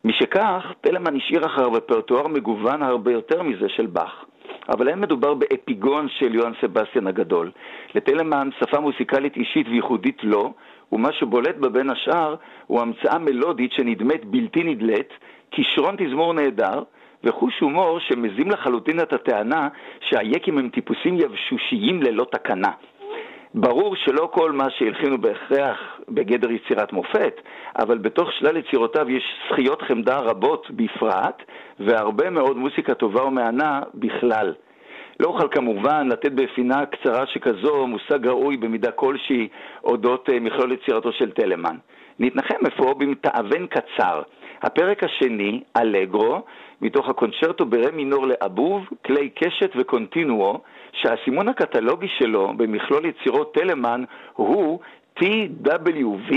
משכך, 0.05 0.73
טלמן 0.81 1.17
השאיר 1.17 1.47
אחריו 1.47 1.73
רפרטואר 1.73 2.27
מגוון 2.29 2.83
הרבה 2.83 3.13
יותר 3.13 3.43
מזה 3.43 3.69
של 3.69 3.87
באך. 3.87 4.25
אבל 4.69 4.89
אין 4.89 5.01
מדובר 5.01 5.35
באפיגון 5.35 6.09
של 6.09 6.35
יוהאן 6.35 6.53
סבסטיאן 6.61 7.07
הגדול. 7.07 7.51
לטלמן 7.95 8.49
שפה 8.61 8.81
מוסיקלית 8.81 9.37
אישית 9.37 9.69
וייחודית 9.69 10.19
לא, 10.23 10.51
ומה 10.93 11.13
שבולט 11.13 11.57
בה 11.57 11.69
בין 11.69 11.91
השאר 11.91 12.35
הוא 12.67 12.81
המצאה 12.81 13.19
מלודית 13.19 13.73
שנדמת 13.73 14.25
בלתי 14.25 14.65
נדלית, 14.65 15.09
כישרון 15.51 15.95
תזמור 15.99 16.33
נהדר, 16.33 16.83
וחוש 17.25 17.61
הומור 17.61 17.99
שמזים 18.01 18.51
לחלוטין 18.51 19.01
את 19.01 19.13
הטענה 19.13 19.69
שהיקים 20.01 20.59
הם 20.59 20.69
טיפוסים 20.69 21.19
יבשושיים 21.19 22.03
ללא 22.03 22.27
תקנה. 22.33 22.71
ברור 23.55 23.97
שלא 23.97 24.31
כל 24.33 24.53
מה 24.53 24.71
שהלחינו 24.71 25.19
בהכרח 25.19 25.79
בגדר 26.09 26.51
יצירת 26.51 26.93
מופת, 26.93 27.41
אבל 27.79 27.99
בתוך 27.99 28.33
שלל 28.33 28.57
יצירותיו 28.57 29.11
יש 29.11 29.25
זכיות 29.51 29.83
חמדה 29.83 30.19
רבות 30.19 30.71
בפרט, 30.71 31.43
והרבה 31.81 32.31
מאוד 32.31 32.57
מוסיקה 32.57 32.95
טובה 32.95 33.25
ומהנה 33.25 33.81
בכלל. 33.95 34.55
לא 35.21 35.29
אוכל 35.29 35.49
כמובן 35.51 36.09
לתת 36.09 36.33
בפינה 36.33 36.87
קצרה 36.87 37.27
שכזו 37.27 37.87
מושג 37.87 38.27
ראוי 38.27 38.57
במידה 38.57 38.91
כלשהי 38.91 39.49
אודות 39.85 40.29
אה, 40.33 40.41
מכלול 40.41 40.73
יצירתו 40.73 41.13
של 41.13 41.31
טלמן. 41.31 41.77
נתנחם 42.19 42.67
אפוא 42.67 42.95
במתאבן 42.95 43.67
קצר. 43.67 44.23
הפרק 44.63 45.05
השני, 45.05 45.63
אלגרו, 45.77 46.43
מתוך 46.81 47.09
הקונצ'רטו 47.09 47.67
ברה 47.67 47.91
מינור 47.91 48.27
לאבוב, 48.27 48.89
כלי 49.07 49.31
קשת 49.31 49.71
וקונטינואו, 49.77 50.61
שהסימון 50.93 51.49
הקטלוגי 51.49 52.09
שלו 52.19 52.53
במכלול 52.57 53.05
יצירות 53.07 53.55
טלמן 53.55 54.05
הוא 54.33 54.81
TWV 55.21 56.33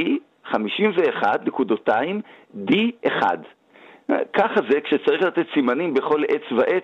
51.2 0.51 1.89
D1. 2.67 3.23
ככה 4.33 4.61
זה 4.69 4.81
כשצריך 4.81 5.21
לתת 5.21 5.45
סימנים 5.53 5.93
בכל 5.93 6.23
עץ 6.27 6.51
ועץ 6.57 6.83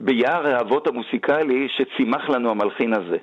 ביער 0.00 0.46
האבות 0.46 0.86
המוסיקלי 0.86 1.68
שצימח 1.68 2.30
לנו 2.30 2.50
המלחין 2.50 2.94
הזה. 2.94 3.16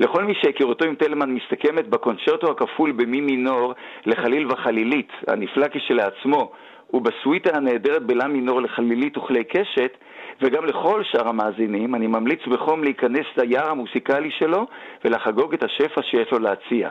לכל 0.00 0.24
מי 0.24 0.34
שהיכרותו 0.34 0.84
עם 0.84 0.94
טלמן 0.94 1.30
מסתכמת 1.30 1.88
בקונצ'רטו 1.88 2.50
הכפול 2.50 2.92
במי 2.92 3.20
מינור 3.20 3.74
לחליל 4.06 4.46
וחלילית, 4.46 5.12
הנפלא 5.28 5.66
כשלעצמו, 5.68 6.52
ובסוויטה 6.92 7.56
הנהדרת 7.56 8.02
בלה 8.02 8.28
מינור 8.28 8.60
לחלילית 8.60 9.18
וכלי 9.18 9.44
קשת, 9.44 9.96
וגם 10.42 10.64
לכל 10.64 11.02
שאר 11.04 11.28
המאזינים, 11.28 11.94
אני 11.94 12.06
ממליץ 12.06 12.40
בחום 12.46 12.84
להיכנס 12.84 13.26
ליער 13.36 13.70
המוסיקלי 13.70 14.30
שלו 14.38 14.66
ולחגוג 15.04 15.54
את 15.54 15.62
השפע 15.64 16.02
שיש 16.02 16.32
לו 16.32 16.38
להציע. 16.38 16.88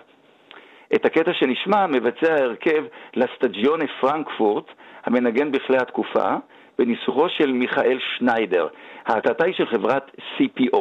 את 0.96 1.06
הקטע 1.06 1.34
שנשמע 1.34 1.88
מבצע 1.88 2.34
ההרכב 2.34 2.84
לסטג'יונה 3.16 3.86
פרנקפורט, 4.02 4.66
המנגן 5.06 5.52
בכלי 5.52 5.78
התקופה, 5.78 6.36
בניסוחו 6.80 7.30
של 7.30 7.52
מיכאל 7.52 8.00
שניידר. 8.18 8.68
ההקלטה 9.06 9.46
היא 9.46 9.54
של 9.54 9.66
חברת 9.66 10.12
CPO. 10.38 10.80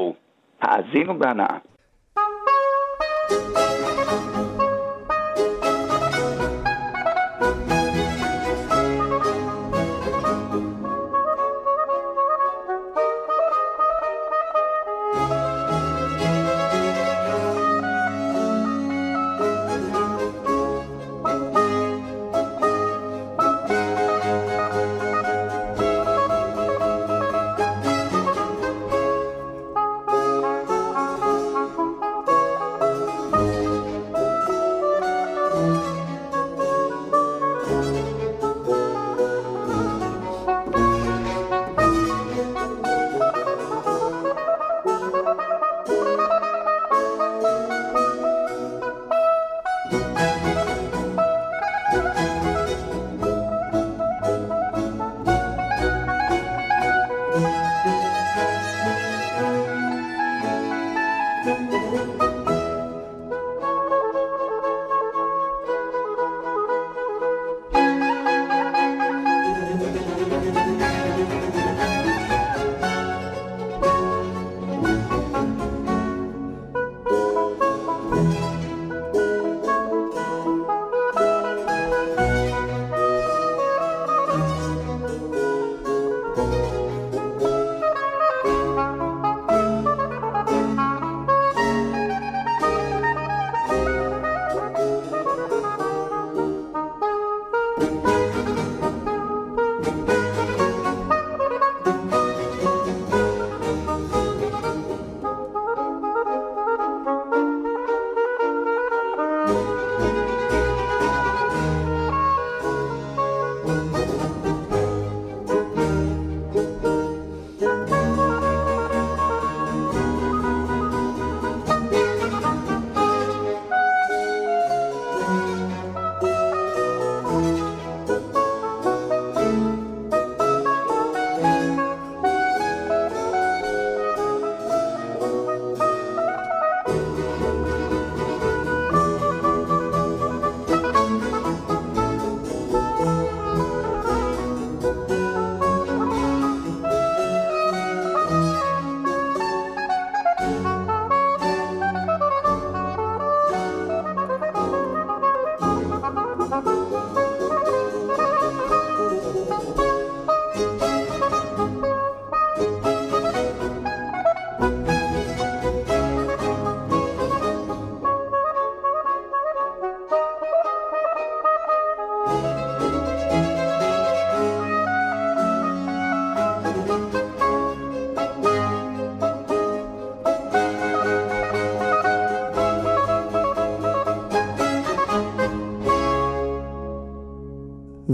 האזינו 0.63 1.19
בהנאה. 1.19 1.59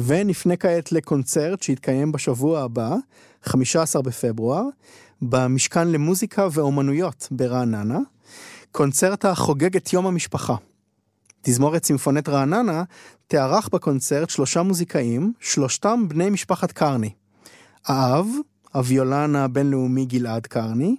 ונפנה 0.07 0.57
כעת 0.57 0.93
לקונצרט 0.93 1.63
שיתקיים 1.63 2.13
בשבוע 2.13 2.61
הבא, 2.61 2.97
15 3.45 4.03
בפברואר, 4.03 4.65
במשכן 5.23 5.89
למוזיקה 5.89 6.49
ואומנויות 6.53 7.29
ברעננה, 7.31 7.99
קונצרט 8.73 9.25
החוגג 9.25 9.77
את 9.77 9.93
יום 9.93 10.07
המשפחה. 10.07 10.55
תזמורת 11.43 11.83
צימפונט 11.83 12.29
רעננה 12.29 12.83
תארח 13.27 13.69
בקונצרט 13.69 14.31
שלושה 14.31 14.63
מוזיקאים, 14.63 15.33
שלושתם 15.41 16.05
בני 16.09 16.31
משפחת 16.31 16.73
קרני. 16.73 17.11
האב, 17.87 18.27
הוויולן 18.73 19.37
הבינלאומי 19.37 20.05
גלעד 20.05 20.47
קרני, 20.47 20.97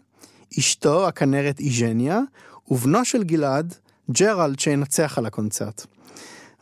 אשתו 0.60 1.08
הכנרת 1.08 1.60
איז'ניה, 1.60 2.22
ובנו 2.72 3.06
של 3.06 3.24
גלעד, 3.24 3.76
ג'רלד, 4.12 4.60
שינצח 4.60 5.18
על 5.18 5.26
הקונצרט. 5.26 5.86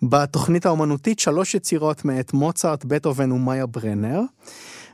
בתוכנית 0.10 0.66
האומנותית 0.66 1.20
שלוש 1.20 1.56
יצירות 1.56 2.06
מאת 2.06 2.34
מוצרט, 2.34 2.86
בטהובן 2.86 3.32
ומאיה 3.32 3.66
ברנר. 3.66 4.22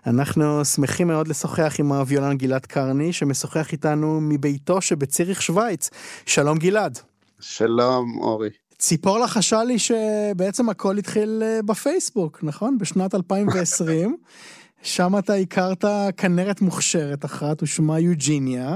אנחנו 0.08 0.66
שמחים 0.66 1.08
מאוד 1.08 1.28
לשוחח 1.28 1.76
עם 1.80 1.92
הוויולן 1.92 2.38
גלעד 2.38 2.66
קרני, 2.66 3.14
שמשוחח 3.14 3.72
איתנו 3.72 4.22
מביתו 4.22 4.82
שבציריך 4.82 5.42
שווייץ. 5.42 5.90
שלום 6.26 6.58
גלעד. 6.58 7.00
שלום 7.40 8.18
אורי. 8.22 8.50
ציפור 8.78 9.20
לחשה 9.20 9.64
לי 9.64 9.80
שבעצם 9.80 10.70
הכל 10.70 10.98
התחיל 10.98 11.44
אה, 11.46 11.60
בפייסבוק, 11.66 12.40
נכון? 12.44 12.78
בשנת 12.78 13.16
2020. 13.16 14.18
שם 14.82 15.18
אתה 15.18 15.34
הכרת 15.34 15.86
כנרת 16.18 16.62
מוכשרת 16.62 17.26
אחת, 17.26 17.64
ושמה 17.64 18.00
יוג'יניה. 18.00 18.76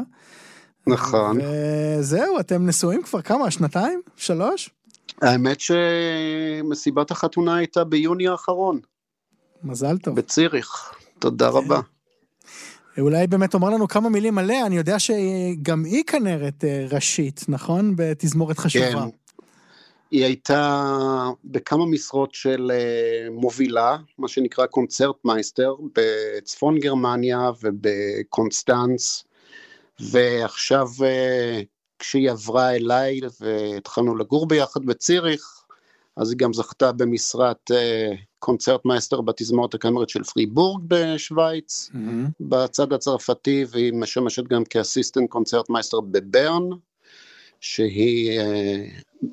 נכון. 0.87 1.37
וזהו, 1.41 2.39
אתם 2.39 2.67
נשואים 2.67 3.03
כבר 3.03 3.21
כמה, 3.21 3.51
שנתיים? 3.51 4.01
שלוש? 4.15 4.69
האמת 5.21 5.57
שמסיבת 5.59 7.11
החתונה 7.11 7.55
הייתה 7.55 7.83
ביוני 7.83 8.27
האחרון. 8.27 8.79
מזל 9.63 9.97
טוב. 9.97 10.15
בציריך, 10.15 10.93
תודה 11.19 11.51
כן. 11.51 11.57
רבה. 11.57 11.79
אולי 12.97 13.27
באמת 13.27 13.51
תאמר 13.51 13.69
לנו 13.69 13.87
כמה 13.87 14.09
מילים 14.09 14.37
עליה, 14.37 14.65
אני 14.65 14.77
יודע 14.77 14.99
שגם 14.99 15.83
היא 15.85 16.03
כנרת 16.07 16.63
אה, 16.63 16.85
ראשית, 16.91 17.45
נכון? 17.47 17.93
בתזמורת 17.95 18.57
חשובה. 18.57 18.91
כן. 18.91 19.09
היא 20.11 20.25
הייתה 20.25 20.83
בכמה 21.45 21.85
משרות 21.85 22.33
של 22.33 22.71
אה, 22.73 23.29
מובילה, 23.31 23.97
מה 24.17 24.27
שנקרא 24.27 24.65
קונצרט 24.65 25.15
מייסטר, 25.25 25.75
בצפון 25.95 26.79
גרמניה 26.79 27.39
ובקונסטנץ, 27.63 29.23
ועכשיו 29.99 30.87
אה, 31.03 31.61
כשהיא 32.03 32.31
עברה 32.31 32.75
אליי 32.75 33.19
והתחלנו 33.41 34.15
לגור 34.15 34.47
ביחד 34.47 34.85
בציריך, 34.85 35.63
אז 36.17 36.31
היא 36.31 36.37
גם 36.37 36.53
זכתה 36.53 36.91
במשרת 36.91 37.71
uh, 37.71 38.15
קונצרט 38.39 38.85
מייסטר 38.85 39.21
בתזמורת 39.21 39.73
הקאמרית 39.73 40.09
של 40.09 40.23
פריבורג 40.23 40.83
בשוויץ, 40.87 41.89
mm-hmm. 41.89 42.29
בצד 42.39 42.93
הצרפתי, 42.93 43.65
והיא 43.71 43.93
משמשת 43.93 44.43
גם 44.43 44.63
כאסיסטנט 44.65 45.29
קונצרט 45.29 45.69
מייסטר 45.69 45.99
בברן, 46.01 46.63
שהיא 47.59 48.39
uh, 48.39 48.43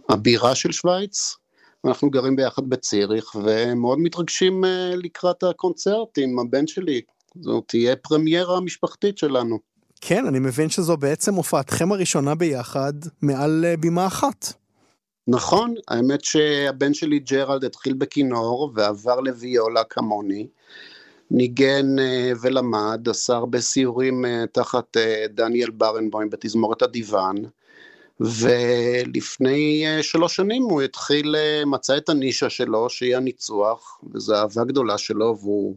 הבירה 0.08 0.54
של 0.54 0.72
שוויץ. 0.72 1.36
אנחנו 1.84 2.10
גרים 2.10 2.36
ביחד 2.36 2.68
בציריך, 2.68 3.34
ומאוד 3.34 3.98
מתרגשים 3.98 4.64
uh, 4.64 4.68
לקראת 4.96 5.42
הקונצרט 5.42 6.18
עם 6.18 6.38
הבן 6.38 6.66
שלי. 6.66 7.00
זו 7.40 7.60
תהיה 7.60 7.96
פרמיירה 7.96 8.60
משפחתית 8.60 9.18
שלנו. 9.18 9.69
כן, 10.00 10.26
אני 10.26 10.38
מבין 10.38 10.68
שזו 10.68 10.96
בעצם 10.96 11.34
הופעתכם 11.34 11.92
הראשונה 11.92 12.34
ביחד 12.34 12.92
מעל 13.22 13.64
בימה 13.80 14.06
אחת. 14.06 14.52
נכון, 15.28 15.74
האמת 15.88 16.24
שהבן 16.24 16.94
שלי 16.94 17.18
ג'רלד 17.18 17.64
התחיל 17.64 17.92
בכינור 17.92 18.72
ועבר 18.74 19.20
לוויולה 19.20 19.84
כמוני. 19.84 20.46
ניגן 21.30 21.98
uh, 21.98 22.38
ולמד, 22.40 23.08
עשה 23.08 23.34
הרבה 23.34 23.60
סיורים 23.60 24.24
uh, 24.24 24.28
תחת 24.52 24.96
דניאל 25.34 25.70
ברנבוים 25.70 26.30
בתזמורת 26.30 26.82
הדיוון, 26.82 27.36
ולפני 28.20 29.84
uh, 29.84 30.02
שלוש 30.02 30.36
שנים 30.36 30.62
הוא 30.62 30.82
התחיל, 30.82 31.34
uh, 31.34 31.66
מצא 31.66 31.96
את 31.96 32.08
הנישה 32.08 32.50
שלו, 32.50 32.90
שהיא 32.90 33.16
הניצוח, 33.16 34.00
וזו 34.14 34.34
אהבה 34.34 34.64
גדולה 34.64 34.98
שלו, 34.98 35.36
והוא 35.40 35.76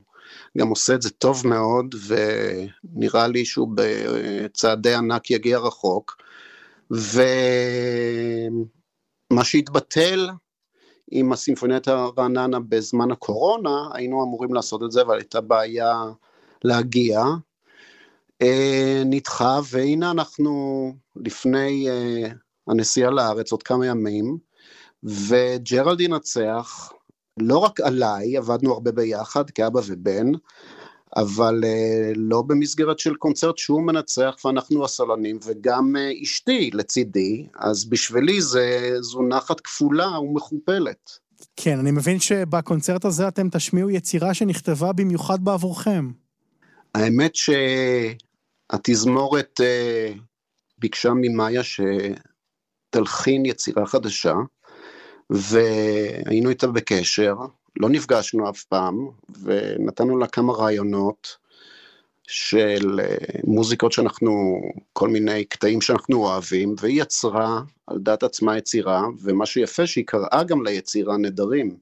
גם 0.58 0.68
עושה 0.68 0.94
את 0.94 1.02
זה 1.02 1.10
טוב 1.10 1.48
מאוד, 1.48 1.96
ונראה 2.08 3.28
לי 3.28 3.46
שהוא 3.46 3.70
בצעדי 3.76 4.94
ענק 4.94 5.32
יגיע 5.32 5.58
רחוק. 5.58 6.18
ו... 6.92 7.22
מה 9.32 9.44
שהתבטל 9.44 10.30
עם 11.12 11.34
הסימפוניית 11.34 11.88
הרעננה 11.88 12.60
בזמן 12.60 13.12
הקורונה, 13.12 13.90
היינו 13.94 14.24
אמורים 14.24 14.54
לעשות 14.54 14.84
את 14.84 14.92
זה, 14.92 15.02
אבל 15.02 15.16
הייתה 15.18 15.42
בעיה 15.42 16.04
להגיע. 16.64 17.24
אה, 18.42 19.04
נדחה, 19.06 19.60
והנה 19.72 20.12
אנחנו 20.12 20.94
לפני 21.16 21.90
אה, 21.90 22.30
הנסיעה 22.68 23.12
לארץ 23.12 23.52
עוד 23.52 23.64
כמה 23.64 23.86
ימים, 23.86 24.38
וג'רלד 25.04 26.02
ינצח, 26.02 26.92
לא 27.40 27.58
רק 27.58 27.82
עליי, 27.82 28.38
עבדנו 28.38 28.74
הרבה 28.74 28.92
ביחד 28.92 29.50
כאבא 29.50 29.80
ובן, 29.86 30.32
אבל 31.16 31.64
uh, 31.64 32.14
לא 32.16 32.42
במסגרת 32.42 33.00
של 33.00 33.16
קונצרט 33.16 33.58
שהוא 33.58 33.82
מנצח 33.82 34.36
ואנחנו 34.46 34.86
הסולנים, 34.86 35.40
וגם 35.46 35.96
אשתי 36.24 36.70
לצידי, 36.74 37.48
אז 37.60 37.86
בשבילי 37.86 38.42
זה, 38.42 38.96
זו 39.00 39.22
נחת 39.22 39.60
כפולה 39.60 40.20
ומכופלת. 40.20 41.12
כן, 41.56 41.80
אני 41.80 41.92
מבין 41.92 42.20
שבקונצרט 42.20 43.06
הזה 43.06 43.28
אתם 43.28 43.50
תשמיעו 43.50 43.90
יצירה 43.90 44.34
שנכתבה 44.34 44.94
במיוחד 44.94 45.44
בעבורכם. 45.44 46.12
האמת 46.94 47.32
שהתזמורת 48.72 49.60
uh, 49.60 49.64
ביקשה 50.78 51.10
ממאיה 51.16 51.62
שתלחין 51.64 53.46
יצירה 53.46 53.86
חדשה, 53.86 54.36
והיינו 55.30 56.50
איתה 56.50 56.68
בקשר, 56.68 57.36
לא 57.80 57.90
נפגשנו 57.90 58.50
אף 58.50 58.64
פעם, 58.64 59.08
ונתנו 59.44 60.18
לה 60.18 60.28
כמה 60.28 60.54
רעיונות 60.54 61.38
של 62.28 63.00
אה, 63.00 63.16
מוזיקות 63.44 63.92
שאנחנו, 63.92 64.62
כל 64.94 65.10
מיני 65.10 65.46
קטעים 65.46 65.82
שאנחנו 65.82 66.18
אוהבים, 66.18 66.76
והיא 66.80 67.02
יצרה 67.02 67.62
על 67.88 68.00
דעת 68.00 68.24
עצמה 68.24 68.58
יצירה, 68.58 69.04
ומה 69.22 69.46
שיפה 69.46 69.88
שהיא 69.88 70.06
קראה 70.08 70.44
גם 70.48 70.66
ליצירה 70.66 71.18
נדרים. 71.18 71.78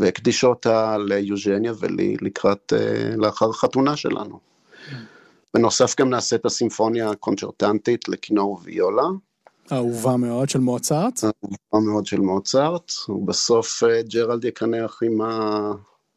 והקדישה 0.00 0.46
אותה 0.46 0.96
ליוז'ניה 0.98 1.72
ולי 1.78 2.16
לקראת, 2.20 2.72
אה, 2.76 3.16
לאחר 3.16 3.50
החתונה 3.50 3.96
שלנו. 3.96 4.38
בנוסף 5.54 6.00
גם 6.00 6.10
נעשה 6.10 6.36
את 6.36 6.44
הסימפוניה 6.46 7.10
הקונצ'רטנטית 7.10 8.08
לכינור 8.08 8.58
וויולה, 8.62 9.02
אהובה 9.72 10.16
מאוד 10.16 10.48
של 10.48 10.58
מוצרט. 10.58 11.24
אהובה 11.24 11.86
מאוד 11.86 12.06
של 12.06 12.20
מוצרט, 12.20 12.92
ובסוף 13.08 13.82
אה, 13.82 14.02
ג'רלד 14.02 14.44
יקנח 14.44 15.02
עם 15.02 15.18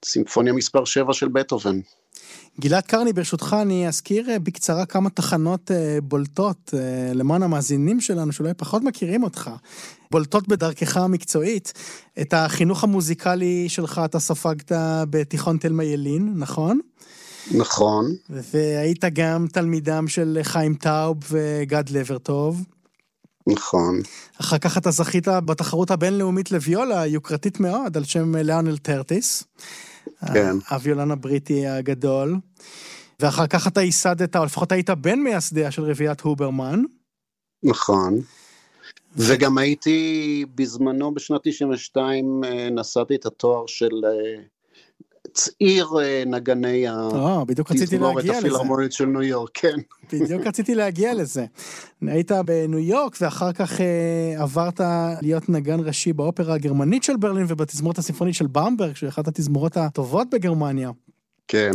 הסימפוניה 0.03 0.53
מספר 0.53 0.85
7 0.85 1.13
של 1.13 1.27
בטהובן. 1.27 1.79
גלעד 2.59 2.83
קרני, 2.83 3.13
ברשותך 3.13 3.55
אני 3.61 3.87
אזכיר 3.87 4.29
אה, 4.29 4.39
בקצרה 4.39 4.85
כמה 4.85 5.09
תחנות 5.09 5.71
אה, 5.71 5.97
בולטות 6.03 6.73
למען 7.13 7.43
המאזינים 7.43 8.01
שלנו 8.01 8.31
שאולי 8.31 8.53
פחות 8.53 8.83
מכירים 8.83 9.23
אותך. 9.23 9.49
בולטות 10.11 10.47
בדרכך 10.47 10.97
המקצועית. 10.97 11.73
את 12.21 12.33
החינוך 12.33 12.83
המוזיקלי 12.83 13.69
שלך 13.69 14.01
אתה 14.05 14.19
ספגת 14.19 14.71
בתיכון 15.09 15.57
תלמה 15.57 15.83
ילין, 15.83 16.33
נכון? 16.35 16.79
נכון. 17.51 18.15
והיית 18.29 19.05
גם 19.13 19.47
תלמידם 19.53 20.07
של 20.07 20.39
חיים 20.43 20.75
טאוב 20.75 21.17
וגד 21.31 21.89
לברטוב. 21.89 22.63
נכון. 23.47 24.01
אחר 24.41 24.57
כך 24.57 24.77
אתה 24.77 24.91
זכית 24.91 25.27
בתחרות 25.27 25.91
הבינלאומית 25.91 26.51
לוויולה, 26.51 27.05
יוקרתית 27.05 27.59
מאוד, 27.59 27.97
על 27.97 28.03
שם 28.03 28.35
לאונל 28.35 28.77
טרטיס. 28.77 29.43
כן. 30.33 30.55
הוויולן 30.69 31.11
הבריטי 31.11 31.67
הגדול. 31.67 32.35
ואחר 33.19 33.47
כך 33.47 33.67
אתה 33.67 33.81
ייסדת, 33.81 34.35
או 34.35 34.45
לפחות 34.45 34.71
היית 34.71 34.89
בן 34.89 35.19
מייסדיה 35.19 35.71
של 35.71 35.83
רביעיית 35.83 36.21
הוברמן. 36.21 36.83
נכון. 37.63 38.21
וגם 39.15 39.57
הייתי 39.57 40.45
בזמנו, 40.55 41.13
בשנת 41.13 41.41
92, 41.43 42.43
אה, 42.43 42.69
נשאתי 42.69 43.15
את 43.15 43.25
התואר 43.25 43.63
של 43.67 43.91
אה, 45.39 45.53
צעיר 45.53 45.87
אה, 46.01 46.23
נגני 46.25 46.85
התזמורת 47.69 48.25
הפילהרמונית 48.29 48.91
של 48.91 49.05
ניו 49.05 49.23
יורק, 49.23 49.49
כן. 49.53 49.75
בדיוק 50.13 50.47
רציתי 50.47 50.75
להגיע 50.75 51.13
לזה. 51.13 51.45
היית 52.01 52.31
בניו 52.45 52.79
יורק 52.79 53.17
ואחר 53.21 53.53
כך 53.53 53.81
אה, 53.81 54.43
עברת 54.43 54.81
להיות 55.21 55.49
נגן 55.49 55.79
ראשי 55.79 56.13
באופרה 56.13 56.53
הגרמנית 56.53 57.03
של 57.03 57.17
ברלין 57.17 57.45
ובתזמורת 57.49 57.97
הסימפונית 57.97 58.35
של 58.35 58.47
במברג, 58.47 58.95
שהיא 58.95 59.09
אחת 59.09 59.27
התזמורות 59.27 59.77
הטובות 59.77 60.29
בגרמניה. 60.29 60.91
כן. 61.47 61.71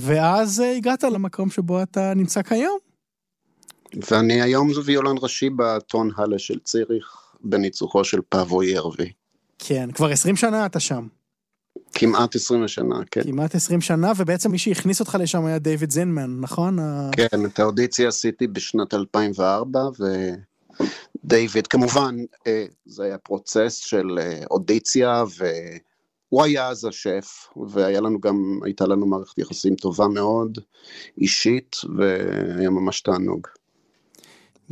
ואז 0.00 0.60
אה, 0.60 0.76
הגעת 0.76 1.02
למקום 1.02 1.50
שבו 1.50 1.82
אתה 1.82 2.14
נמצא 2.14 2.42
כיום. 2.42 2.78
ואני 4.10 4.42
היום 4.42 4.68
ויולן 4.84 5.14
ראשי 5.20 5.50
בטון 5.56 6.10
הלה 6.16 6.38
של 6.38 6.58
ציריך, 6.58 7.16
בניצוחו 7.40 8.04
של 8.04 8.20
פאבו 8.28 8.62
ירווי. 8.62 9.12
כן, 9.58 9.90
כבר 9.92 10.10
20 10.10 10.36
שנה 10.36 10.66
אתה 10.66 10.80
שם. 10.80 11.06
כמעט 11.98 12.34
20 12.34 12.68
שנה, 12.68 12.96
כן. 13.10 13.22
כמעט 13.22 13.54
20 13.54 13.80
שנה, 13.80 14.12
ובעצם 14.16 14.50
מי 14.50 14.58
שהכניס 14.58 15.00
אותך 15.00 15.16
לשם 15.20 15.44
היה 15.44 15.58
דיוויד 15.58 15.90
זינמן, 15.90 16.40
נכון? 16.40 16.78
כן, 17.12 17.44
את 17.46 17.58
האודיציה 17.58 18.08
עשיתי 18.08 18.46
בשנת 18.46 18.94
2004, 18.94 19.80
ודייוויד, 21.24 21.66
כמובן, 21.66 22.16
אה, 22.46 22.64
זה 22.86 23.04
היה 23.04 23.18
פרוצס 23.18 23.74
של 23.74 24.18
אה, 24.20 24.42
אודיציה, 24.50 25.24
והוא 25.36 26.42
היה 26.44 26.68
אז 26.68 26.84
השף, 26.84 27.48
והיה 27.70 28.00
לנו 28.00 28.20
גם, 28.20 28.58
הייתה 28.64 28.86
לנו 28.86 29.06
מערכת 29.06 29.38
יחסים 29.38 29.74
טובה 29.74 30.08
מאוד, 30.08 30.58
אישית, 31.18 31.76
והיה 31.96 32.70
ממש 32.70 33.00
תענוג. 33.00 33.46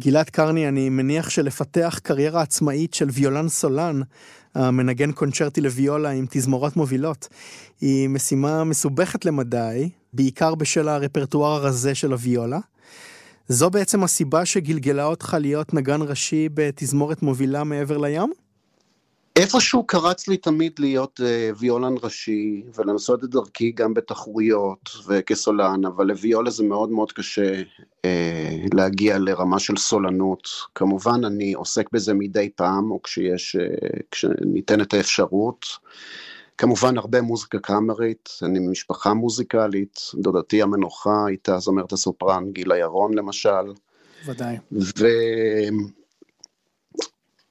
גלעד 0.01 0.31
קרני, 0.31 0.69
אני 0.69 0.89
מניח 0.89 1.31
שלפתח 1.31 2.01
קריירה 2.03 2.43
עצמאית 2.43 2.95
של 2.95 3.09
ויולן 3.13 3.49
סולן, 3.49 4.01
המנגן 4.55 5.13
קונצ'רטי 5.13 5.61
לוויולה 5.61 6.11
עם 6.11 6.27
תזמורות 6.31 6.77
מובילות, 6.77 7.29
היא 7.81 8.09
משימה 8.09 8.65
מסובכת 8.65 9.25
למדי, 9.25 9.89
בעיקר 10.13 10.55
בשל 10.55 10.89
הרפרטואר 10.89 11.53
הרזה 11.53 11.95
של 11.95 12.13
הוויולה. 12.13 12.59
זו 13.49 13.71
בעצם 13.71 14.05
הסיבה 14.05 14.45
שגלגלה 14.45 15.05
אותך 15.05 15.37
להיות 15.41 15.75
נגן 15.75 16.03
ראשי 16.03 16.49
בתזמורת 16.55 17.23
מובילה 17.23 17.65
מעבר 17.65 17.99
לים? 17.99 18.44
איפשהו 19.39 19.85
קרץ 19.87 20.29
לי 20.29 20.37
תמיד 20.37 20.73
להיות 20.79 21.21
uh, 21.21 21.57
ויולן 21.59 21.95
ראשי 22.03 22.63
ולנסות 22.75 23.25
את 23.25 23.31
דרכי 23.31 23.73
גם 23.73 23.95
בתחרויות 23.95 24.91
וכסולן, 25.07 25.85
אבל 25.85 26.07
לוויולה 26.07 26.51
זה 26.51 26.65
מאוד 26.65 26.91
מאוד 26.91 27.13
קשה 27.13 27.63
uh, 27.63 28.07
להגיע 28.75 29.19
לרמה 29.19 29.59
של 29.59 29.77
סולנות. 29.77 30.49
כמובן 30.75 31.25
אני 31.25 31.53
עוסק 31.53 31.93
בזה 31.93 32.15
מדי 32.15 32.51
פעם 32.57 32.91
או 32.91 33.03
כשיש, 33.03 33.57
uh, 33.57 34.03
כשניתנת 34.11 34.95
האפשרות. 34.95 35.67
כמובן 36.59 36.99
הרבה 36.99 37.23
מוזיקה 37.23 37.59
קאמרית, 37.59 38.29
אני 38.43 38.59
ממשפחה 38.59 39.15
מוזיקלית, 39.15 40.01
דודתי 40.15 40.63
המנוחה 40.63 41.27
הייתה 41.27 41.59
זמרת 41.59 41.93
הסופרן 41.93 42.53
גילה 42.53 42.79
ירון 42.79 43.15
למשל. 43.15 43.73
ודאי. 44.27 44.57
ו... 44.73 45.07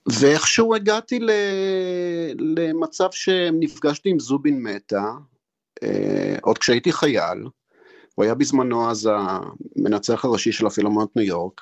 ואיכשהו 0.09 0.75
הגעתי 0.75 1.19
ל... 1.19 1.31
למצב 2.39 3.07
שנפגשתי 3.11 4.09
עם 4.09 4.19
זובין 4.19 4.63
מטה, 4.63 5.11
אה, 5.83 6.35
עוד 6.41 6.57
כשהייתי 6.57 6.91
חייל, 6.91 7.47
הוא 8.15 8.25
היה 8.25 8.35
בזמנו 8.35 8.91
אז 8.91 9.09
המנצח 9.11 10.25
הראשי 10.25 10.51
של 10.51 10.67
הפילמונט 10.67 11.09
ניו 11.15 11.25
יורק, 11.25 11.61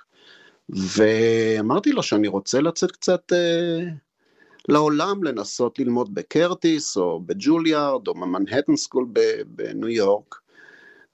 ואמרתי 0.69 1.91
לו 1.91 2.03
שאני 2.03 2.27
רוצה 2.27 2.61
לצאת 2.61 2.91
קצת 2.91 3.33
אה, 3.33 3.79
לעולם, 4.69 5.23
לנסות 5.23 5.79
ללמוד 5.79 6.13
בקרטיס 6.13 6.97
או 6.97 7.19
בג'וליארד 7.25 8.07
או 8.07 8.13
במנהטן 8.13 8.75
סקול 8.75 9.05
בניו 9.47 9.89
יורק, 9.89 10.35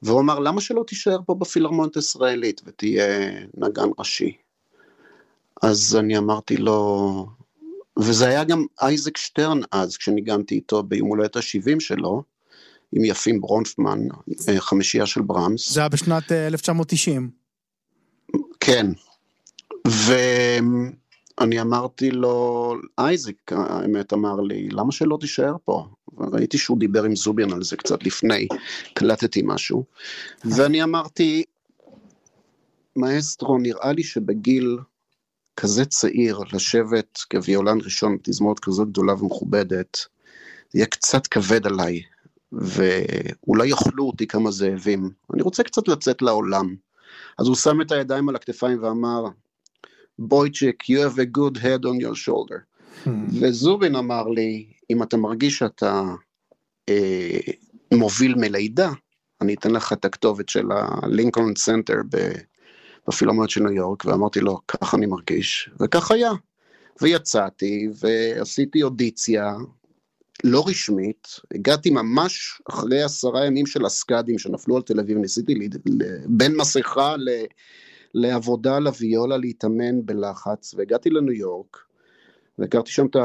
והוא 0.02 0.22
אמר 0.22 0.40
למה 0.40 0.62
שלא 0.62 0.84
תישאר 0.88 1.20
פה 1.26 1.36
בפילהרמונית 1.36 1.96
הישראלית 1.96 2.62
ותהיה 2.66 3.30
נגן 3.58 3.90
ראשי. 4.00 4.38
אז 5.62 5.98
אני 6.00 6.18
אמרתי 6.18 6.58
לו, 6.58 7.28
וזה 8.00 8.28
היה 8.28 8.44
גם 8.44 8.66
אייזק 8.82 9.18
שטרן 9.18 9.60
אז, 9.72 9.98
כשניגנתי 9.98 10.56
איתו 10.56 10.84
ביום 10.84 11.10
הולדת 11.10 11.36
ה-70 11.36 11.80
שלו, 11.80 12.24
עם 12.92 13.06
יפים 13.06 13.42
ברונפמן, 13.42 14.00
אה, 14.50 14.60
חמישייה 14.60 15.06
של 15.06 15.22
ברמס. 15.22 15.70
זה 15.72 15.80
היה 15.80 15.90
בשנת 15.90 16.32
1990. 16.32 17.30
אה, 18.36 18.40
כן, 18.60 18.88
ואני 19.88 21.62
אמרתי 21.62 22.12
לו, 22.12 22.76
אייזק, 22.98 23.52
האמת 23.52 24.14
אמר 24.14 24.42
לי, 24.42 24.70
למה 24.70 24.92
שלא 24.92 25.18
תישאר 25.22 25.56
פה? 25.66 25.88
ראיתי 26.18 26.58
שהוא 26.58 26.80
דיבר 26.80 27.04
עם 27.04 27.16
זוביאן 27.16 27.54
על 27.54 27.64
זה 27.64 27.76
קצת 27.76 28.04
לפני, 28.04 28.48
קלטתי 28.94 29.42
משהו, 29.46 29.84
ואני 30.46 30.84
אמרתי, 30.84 31.44
מאסטרו, 32.96 33.58
נראה 33.58 33.92
לי 33.92 34.04
שבגיל 34.04 34.78
כזה 35.58 35.86
צעיר 35.86 36.40
לשבת 36.54 37.20
כוויולן 37.32 37.78
ראשון 37.84 38.18
בתזמורת 38.18 38.60
כזו 38.60 38.86
גדולה 38.86 39.14
ומכובדת, 39.14 39.98
זה 40.70 40.80
יהיה 40.80 40.86
קצת 40.86 41.28
כבד 41.28 41.68
עליי, 41.68 42.02
ואולי 42.52 43.68
יאכלו 43.68 44.08
אותי 44.08 44.28
כמה 44.28 44.52
זאבים. 44.52 45.10
אני 45.34 45.42
רוצה 45.42 45.64
קצת 45.64 45.88
לצאת 45.88 46.22
לעולם. 46.22 46.76
אז 47.40 47.48
הוא 47.48 47.56
שם 47.56 47.82
את 47.82 47.92
הידיים 47.92 48.30
על 48.30 48.36
הכתפיים 48.36 48.84
ואמר, 48.84 49.26
בויצ'יק, 50.20 50.84
you 50.84 50.96
have 50.96 51.18
a 51.18 51.38
good 51.38 51.58
head 51.58 51.86
on 51.86 52.06
your 52.06 52.16
shoulder. 52.16 52.58
המממ. 53.06 53.10
וזובין 53.42 53.96
אמר 53.96 54.28
לי, 54.28 54.66
אם 54.90 55.04
אתה 55.04 55.18
מרגיש 55.18 55.58
שאתה 55.58 56.04
אה, 56.90 57.40
מוביל 57.94 58.36
מלידה, 58.36 58.92
אני 59.42 59.54
אתן 59.54 59.72
לך 59.72 59.94
את 59.94 60.06
הכתובת 60.06 60.50
של 60.50 60.66
הלינקולן 60.72 61.56
סנטר 61.56 61.96
בפילהרמונית 63.08 63.50
של 63.50 63.64
ניו 63.64 63.72
יורק, 63.72 64.06
ואמרתי 64.06 64.40
לו, 64.40 64.60
ככה 64.68 64.98
אני 64.98 65.06
מרגיש, 65.06 65.70
וכך 65.80 66.12
היה. 66.12 66.32
ויצאתי, 67.02 67.88
ועשיתי 68.00 68.84
אודיציה 68.84 69.56
לא 70.44 70.64
רשמית, 70.68 71.28
הגעתי 71.56 71.90
ממש 71.90 72.62
אחרי 72.70 73.04
עשרה 73.04 73.46
ימים 73.46 73.66
של 73.66 73.86
הסקאדים 73.86 74.40
שנפלו 74.40 74.76
על 74.76 74.82
תל 74.82 75.00
אביב, 75.00 75.18
ניסיתי 75.18 75.70
בין 76.26 76.56
מסכה 76.58 77.16
ל... 77.18 77.30
לעבודה 78.14 78.80
לוויולה 78.80 79.38
להתאמן 79.38 80.06
בלחץ, 80.06 80.74
והגעתי 80.74 81.10
לניו 81.10 81.34
יורק, 81.34 81.78
והכרתי 82.60 82.92
שם 82.92 83.06
את 83.06 83.16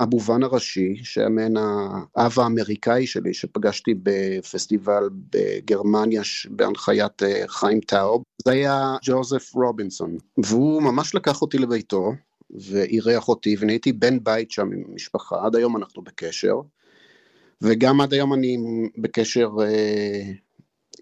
הבובן 0.00 0.42
הראשי, 0.42 0.96
שהמן 1.02 1.56
האב 2.16 2.38
האמריקאי 2.38 3.06
שלי, 3.06 3.34
שפגשתי 3.34 3.94
בפסטיבל 4.02 5.08
בגרמניה 5.30 6.22
בהנחיית 6.50 7.22
אה, 7.22 7.42
חיים 7.46 7.80
טאוב, 7.80 8.22
זה 8.44 8.52
היה 8.52 8.96
ג'וזף 9.04 9.54
רובינסון, 9.54 10.16
והוא 10.44 10.82
ממש 10.82 11.14
לקח 11.14 11.42
אותי 11.42 11.58
לביתו, 11.58 12.12
ואירח 12.50 13.28
אותי, 13.28 13.56
ונהייתי 13.58 13.92
בן 13.92 14.24
בית 14.24 14.50
שם 14.50 14.72
עם 14.72 14.82
המשפחה, 14.88 15.46
עד 15.46 15.56
היום 15.56 15.76
אנחנו 15.76 16.02
בקשר, 16.02 16.60
וגם 17.62 18.00
עד 18.00 18.12
היום 18.12 18.34
אני 18.34 18.58
בקשר 18.98 19.48
אה, 19.62 20.22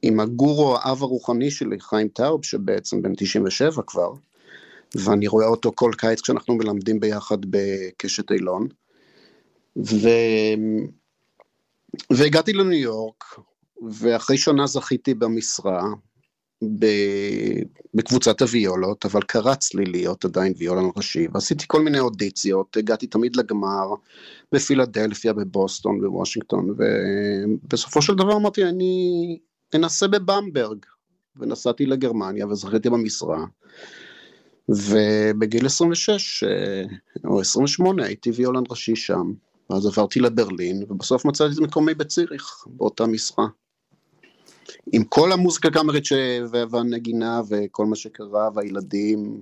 עם 0.02 0.20
הגורו, 0.20 0.76
האב 0.76 1.02
הרוחני 1.02 1.50
שלי, 1.50 1.80
חיים 1.80 2.08
טאוב, 2.08 2.44
שבעצם 2.44 3.02
בן 3.02 3.14
97 3.14 3.82
כבר, 3.86 4.12
ואני 4.96 5.26
רואה 5.26 5.46
אותו 5.46 5.72
כל 5.74 5.90
קיץ 5.98 6.20
כשאנחנו 6.20 6.54
מלמדים 6.54 7.00
ביחד 7.00 7.38
בקשת 7.50 8.32
אילון. 8.32 8.68
ו... 9.76 10.08
והגעתי 12.12 12.52
לניו 12.52 12.78
יורק, 12.78 13.24
ואחרי 13.90 14.38
שנה 14.38 14.66
זכיתי 14.66 15.14
במשרה 15.14 15.82
ב... 16.78 16.86
בקבוצת 17.94 18.42
הוויולות, 18.42 19.04
אבל 19.04 19.22
קרץ 19.22 19.74
לי 19.74 19.84
להיות 19.84 20.24
עדיין 20.24 20.52
ויולן 20.56 20.88
ראשי, 20.96 21.26
ועשיתי 21.32 21.64
כל 21.68 21.82
מיני 21.82 22.00
אודיציות, 22.00 22.76
הגעתי 22.76 23.06
תמיד 23.06 23.36
לגמר 23.36 23.94
בפילדלפיה, 24.52 25.32
בבוסטון, 25.32 26.00
בוושינגטון, 26.00 26.74
ובסופו 26.76 28.02
של 28.02 28.14
דבר 28.14 28.36
אמרתי, 28.36 28.64
אני 28.64 29.38
אנסה 29.74 30.08
בבמברג, 30.08 30.78
ונסעתי 31.36 31.86
לגרמניה 31.86 32.46
וזכיתי 32.46 32.90
במשרה. 32.90 33.44
ובגיל 34.68 35.66
26 35.66 36.44
אה, 36.44 36.82
או 37.24 37.40
28 37.40 38.04
הייתי 38.04 38.30
ויולן 38.30 38.62
ראשי 38.70 38.96
שם, 38.96 39.32
ואז 39.70 39.86
עברתי 39.86 40.20
לברלין, 40.20 40.84
ובסוף 40.88 41.24
מצאתי 41.24 41.54
את 41.54 41.58
מקומי 41.58 41.94
בציריך, 41.94 42.64
באותה 42.66 43.06
משרה. 43.06 43.46
עם 44.92 45.04
כל 45.04 45.32
המוזיקה 45.32 45.68
הקאמרית 45.68 46.04
ש... 46.04 46.12
והנגינה 46.70 47.40
וכל 47.48 47.86
מה 47.86 47.96
שקרה, 47.96 48.48
והילדים. 48.54 49.40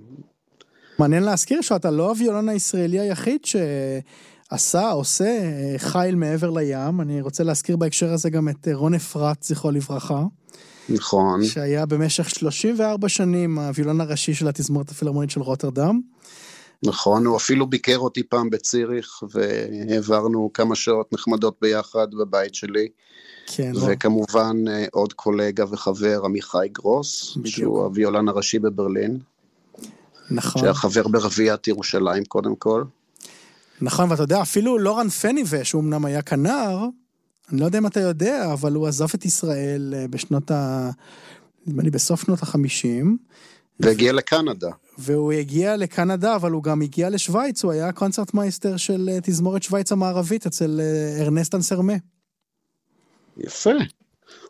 מעניין 0.99 1.23
להזכיר 1.23 1.61
שאתה 1.61 1.91
לא 1.91 2.09
הוויולן 2.09 2.49
הישראלי 2.49 2.99
היחיד 2.99 3.41
שעשה, 3.45 4.91
עושה 4.91 5.39
חיל 5.77 6.15
מעבר 6.15 6.49
לים. 6.49 7.01
אני 7.01 7.21
רוצה 7.21 7.43
להזכיר 7.43 7.77
בהקשר 7.77 8.13
הזה 8.13 8.29
גם 8.29 8.49
את 8.49 8.67
רון 8.73 8.93
אפרת, 8.93 9.43
זכרו 9.43 9.71
לברכה. 9.71 10.23
נכון. 10.89 11.45
שהיה 11.45 11.85
במשך 11.85 12.29
34 12.29 13.09
שנים 13.09 13.59
הווילון 13.59 14.01
הראשי 14.01 14.33
של 14.33 14.47
התזמורת 14.47 14.91
הפילהרמונית 14.91 15.29
של 15.29 15.41
רוטרדם. 15.41 16.01
נכון, 16.85 17.25
הוא 17.25 17.37
אפילו 17.37 17.67
ביקר 17.67 17.97
אותי 17.97 18.23
פעם 18.23 18.49
בציריך, 18.49 19.23
והעברנו 19.31 20.49
כמה 20.53 20.75
שעות 20.75 21.13
נחמדות 21.13 21.57
ביחד 21.61 22.07
בבית 22.13 22.55
שלי. 22.55 22.87
כן. 23.47 23.71
וכמובן 23.75 24.57
לא. 24.65 24.71
עוד 24.91 25.13
קולגה 25.13 25.65
וחבר, 25.71 26.21
עמיחי 26.25 26.67
גרוס, 26.71 27.37
בדיוק. 27.37 27.55
שהוא 27.55 27.83
הוויולן 27.83 28.27
הראשי 28.27 28.59
בברלין. 28.59 29.19
נכון. 30.31 30.61
שהיה 30.61 30.73
חבר 30.73 31.07
ברביעיית 31.07 31.67
ירושלים 31.67 32.25
קודם 32.25 32.55
כל. 32.55 32.83
נכון, 33.81 34.11
ואתה 34.11 34.23
יודע, 34.23 34.41
אפילו 34.41 34.77
לורן 34.77 35.09
פניבה, 35.09 35.63
שהוא 35.63 35.81
אמנם 35.81 36.05
היה 36.05 36.21
כנר, 36.21 36.85
אני 37.51 37.59
לא 37.59 37.65
יודע 37.65 37.77
אם 37.77 37.87
אתה 37.87 37.99
יודע, 37.99 38.53
אבל 38.53 38.73
הוא 38.73 38.87
עזב 38.87 39.07
את 39.15 39.25
ישראל 39.25 39.93
אה, 39.97 40.07
בשנות 40.07 40.51
ה... 40.51 40.89
נדמה 41.67 41.83
לי 41.83 41.89
בסוף 41.89 42.21
שנות 42.25 42.41
החמישים. 42.41 43.17
והגיע 43.79 44.13
לקנדה. 44.13 44.69
והוא 44.97 45.31
הגיע 45.31 45.75
לקנדה, 45.75 46.35
אבל 46.35 46.51
הוא 46.51 46.63
גם 46.63 46.81
הגיע 46.81 47.09
לשוויץ, 47.09 47.63
הוא 47.63 47.71
היה 47.71 47.91
קונצרט 47.91 48.33
מייסטר 48.33 48.77
של 48.77 49.09
אה, 49.11 49.17
תזמורת 49.23 49.63
שוויץ 49.63 49.91
המערבית 49.91 50.45
אצל 50.45 50.81
אה, 50.83 51.23
ארנסט 51.23 51.55
אנסרמה. 51.55 51.93
יפה. 53.37 53.69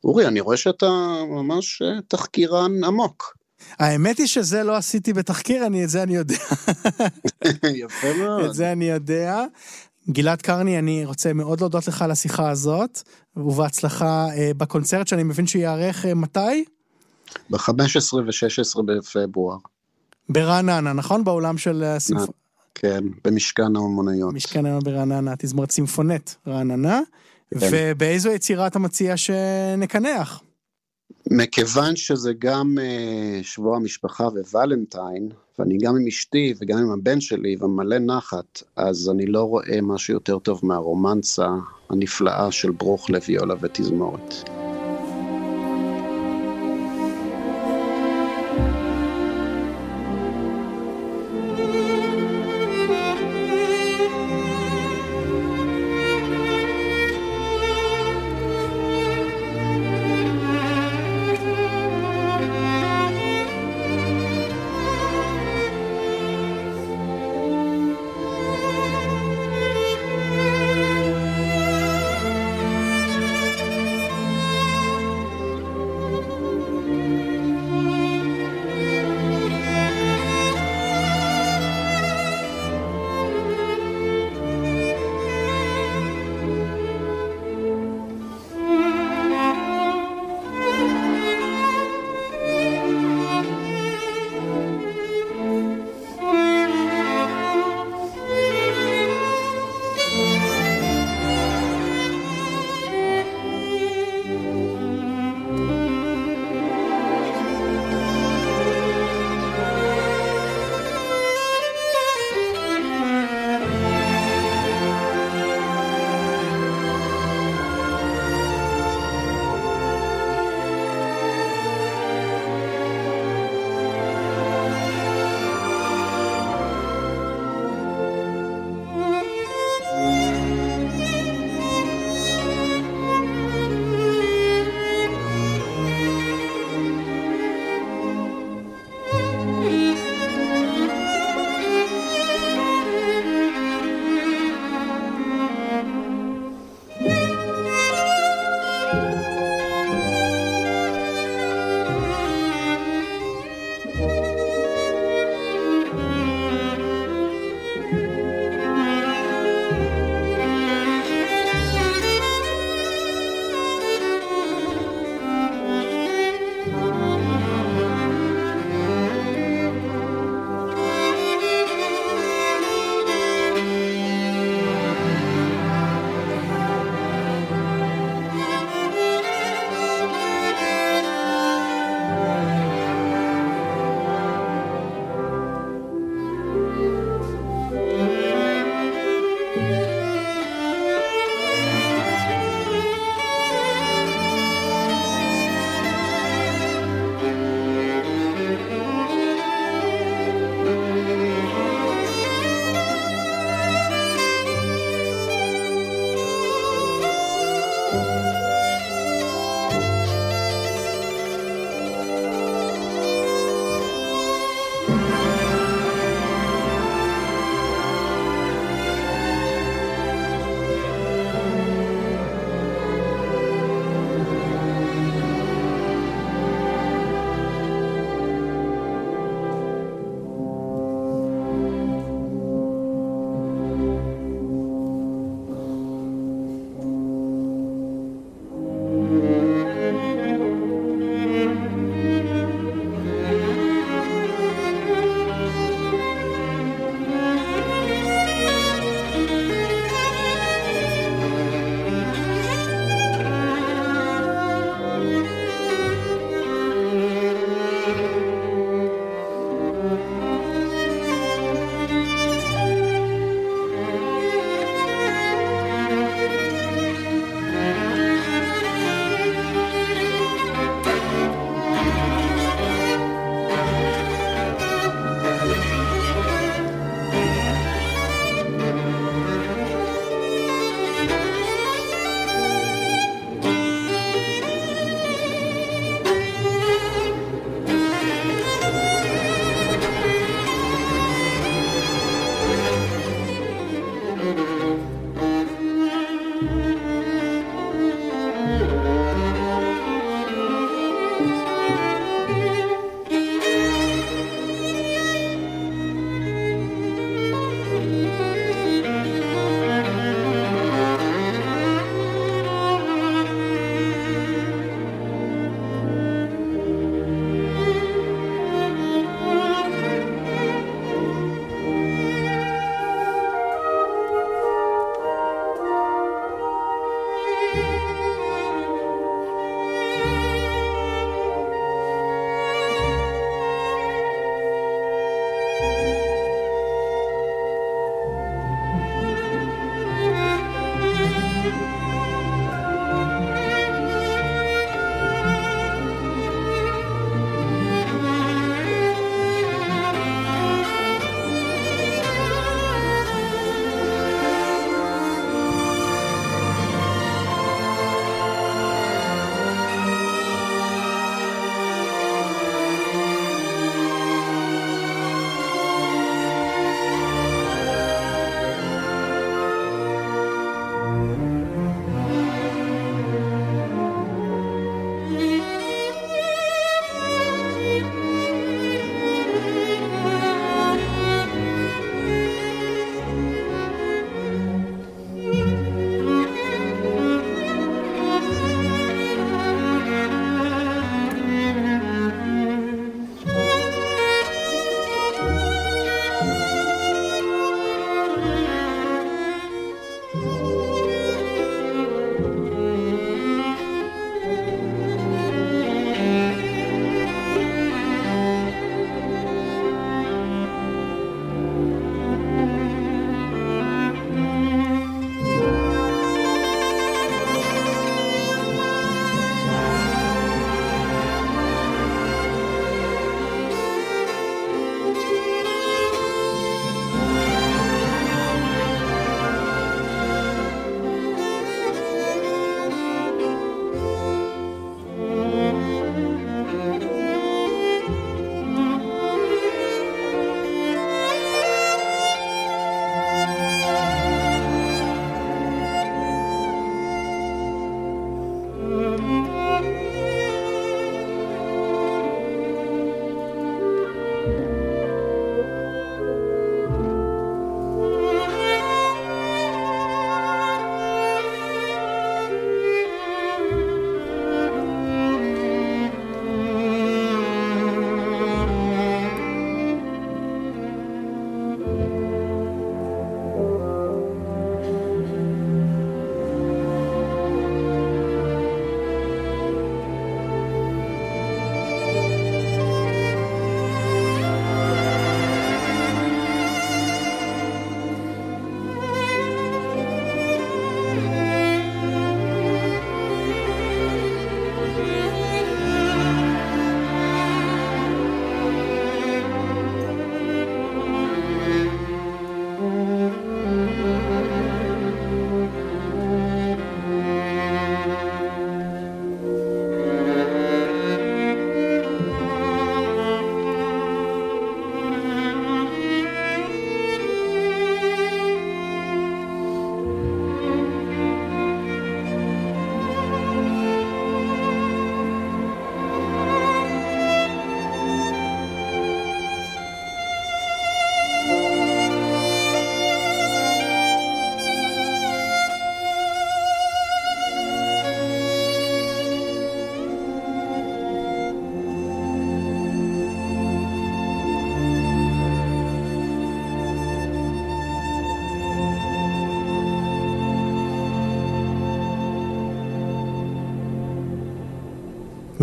אורי, 0.03 0.27
אני 0.27 0.39
רואה 0.39 0.58
שאתה 0.58 0.89
ממש 1.29 1.82
תחקירן 2.08 2.84
עמוק. 2.84 3.38
האמת 3.79 4.17
היא 4.17 4.27
שזה 4.27 4.63
לא 4.63 4.75
עשיתי 4.75 5.13
בתחקיר, 5.13 5.65
אני, 5.65 5.84
את 5.84 5.89
זה 5.89 6.03
אני 6.03 6.15
יודע. 6.15 6.36
יפה 7.84 8.13
מאוד. 8.17 8.45
את 8.45 8.53
זה 8.53 8.71
אני 8.71 8.86
יודע. 8.86 9.45
גלעד 10.09 10.41
קרני, 10.41 10.79
אני 10.79 11.05
רוצה 11.05 11.33
מאוד 11.33 11.59
להודות 11.59 11.87
לך 11.87 12.01
על 12.01 12.11
השיחה 12.11 12.49
הזאת, 12.49 13.01
ובהצלחה 13.37 14.27
אה, 14.37 14.51
בקונצרט 14.57 15.07
שאני 15.07 15.23
מבין 15.23 15.47
שייערך 15.47 16.05
אה, 16.05 16.13
מתי? 16.13 16.65
ב-15 17.49 18.13
ו-16 18.13 18.81
בפברואר. 18.85 19.57
ברעננה, 20.29 20.93
נכון? 20.93 21.23
באולם 21.23 21.57
של 21.57 21.83
הסימפ... 21.83 22.29
כן, 22.75 23.03
במשכן 23.23 23.75
האומנויות. 23.75 24.33
משכן 24.33 24.59
האומנויות 24.65 24.83
ברעננה, 24.83 25.33
תזמורת 25.37 25.71
סימפונט 25.71 26.31
רעננה. 26.47 26.99
כן. 27.59 27.67
ובאיזו 27.71 28.29
יצירה 28.31 28.67
אתה 28.67 28.79
מציע 28.79 29.17
שנקנח? 29.17 30.41
מכיוון 31.31 31.95
שזה 31.95 32.31
גם 32.39 32.77
uh, 32.77 33.43
שבוע 33.43 33.77
המשפחה 33.77 34.27
וולנטיין, 34.51 35.29
ואני 35.59 35.77
גם 35.77 35.95
עם 35.95 36.07
אשתי 36.07 36.53
וגם 36.61 36.77
עם 36.77 36.91
הבן 36.91 37.21
שלי 37.21 37.55
ומלא 37.59 37.97
נחת, 37.97 38.63
אז 38.75 39.09
אני 39.09 39.25
לא 39.25 39.43
רואה 39.43 39.81
משהו 39.81 40.13
יותר 40.13 40.39
טוב 40.39 40.59
מהרומנסה 40.63 41.47
הנפלאה 41.89 42.51
של 42.51 42.71
ברוך 42.71 43.09
לוויולה 43.09 43.55
ותזמורת. 43.61 44.62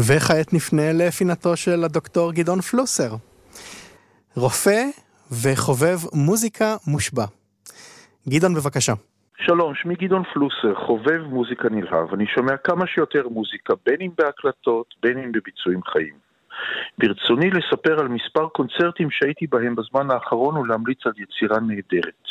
וכעת 0.09 0.53
נפנה 0.53 0.92
לפינתו 0.92 1.57
של 1.57 1.84
הדוקטור 1.84 2.32
גדעון 2.32 2.61
פלוסר. 2.61 3.11
רופא 4.36 4.82
וחובב 5.42 5.98
מוזיקה 6.14 6.76
מושבע. 6.86 7.24
גדעון, 8.28 8.55
בבקשה. 8.55 8.92
שלום, 9.38 9.74
שמי 9.74 9.94
גדעון 9.94 10.22
פלוסר, 10.34 10.74
חובב 10.86 11.20
מוזיקה 11.22 11.68
נלהב. 11.68 12.14
אני 12.14 12.26
שומע 12.26 12.57
כמה 12.57 12.86
שיותר 12.86 13.28
מוזיקה, 13.28 13.74
בין 13.86 13.96
אם 14.01 14.11
בהקלטות, 14.18 14.86
בין 15.03 15.18
אם 15.18 15.32
בביצועים 15.32 15.80
חיים. 15.92 16.14
ברצוני 16.98 17.51
לספר 17.51 18.01
על 18.01 18.09
מספר 18.09 18.48
קונצרטים 18.48 19.09
שהייתי 19.11 19.46
בהם 19.46 19.74
בזמן 19.74 20.11
האחרון 20.11 20.57
ולהמליץ 20.57 20.98
על 21.07 21.12
יצירה 21.16 21.61
נהדרת. 21.61 22.24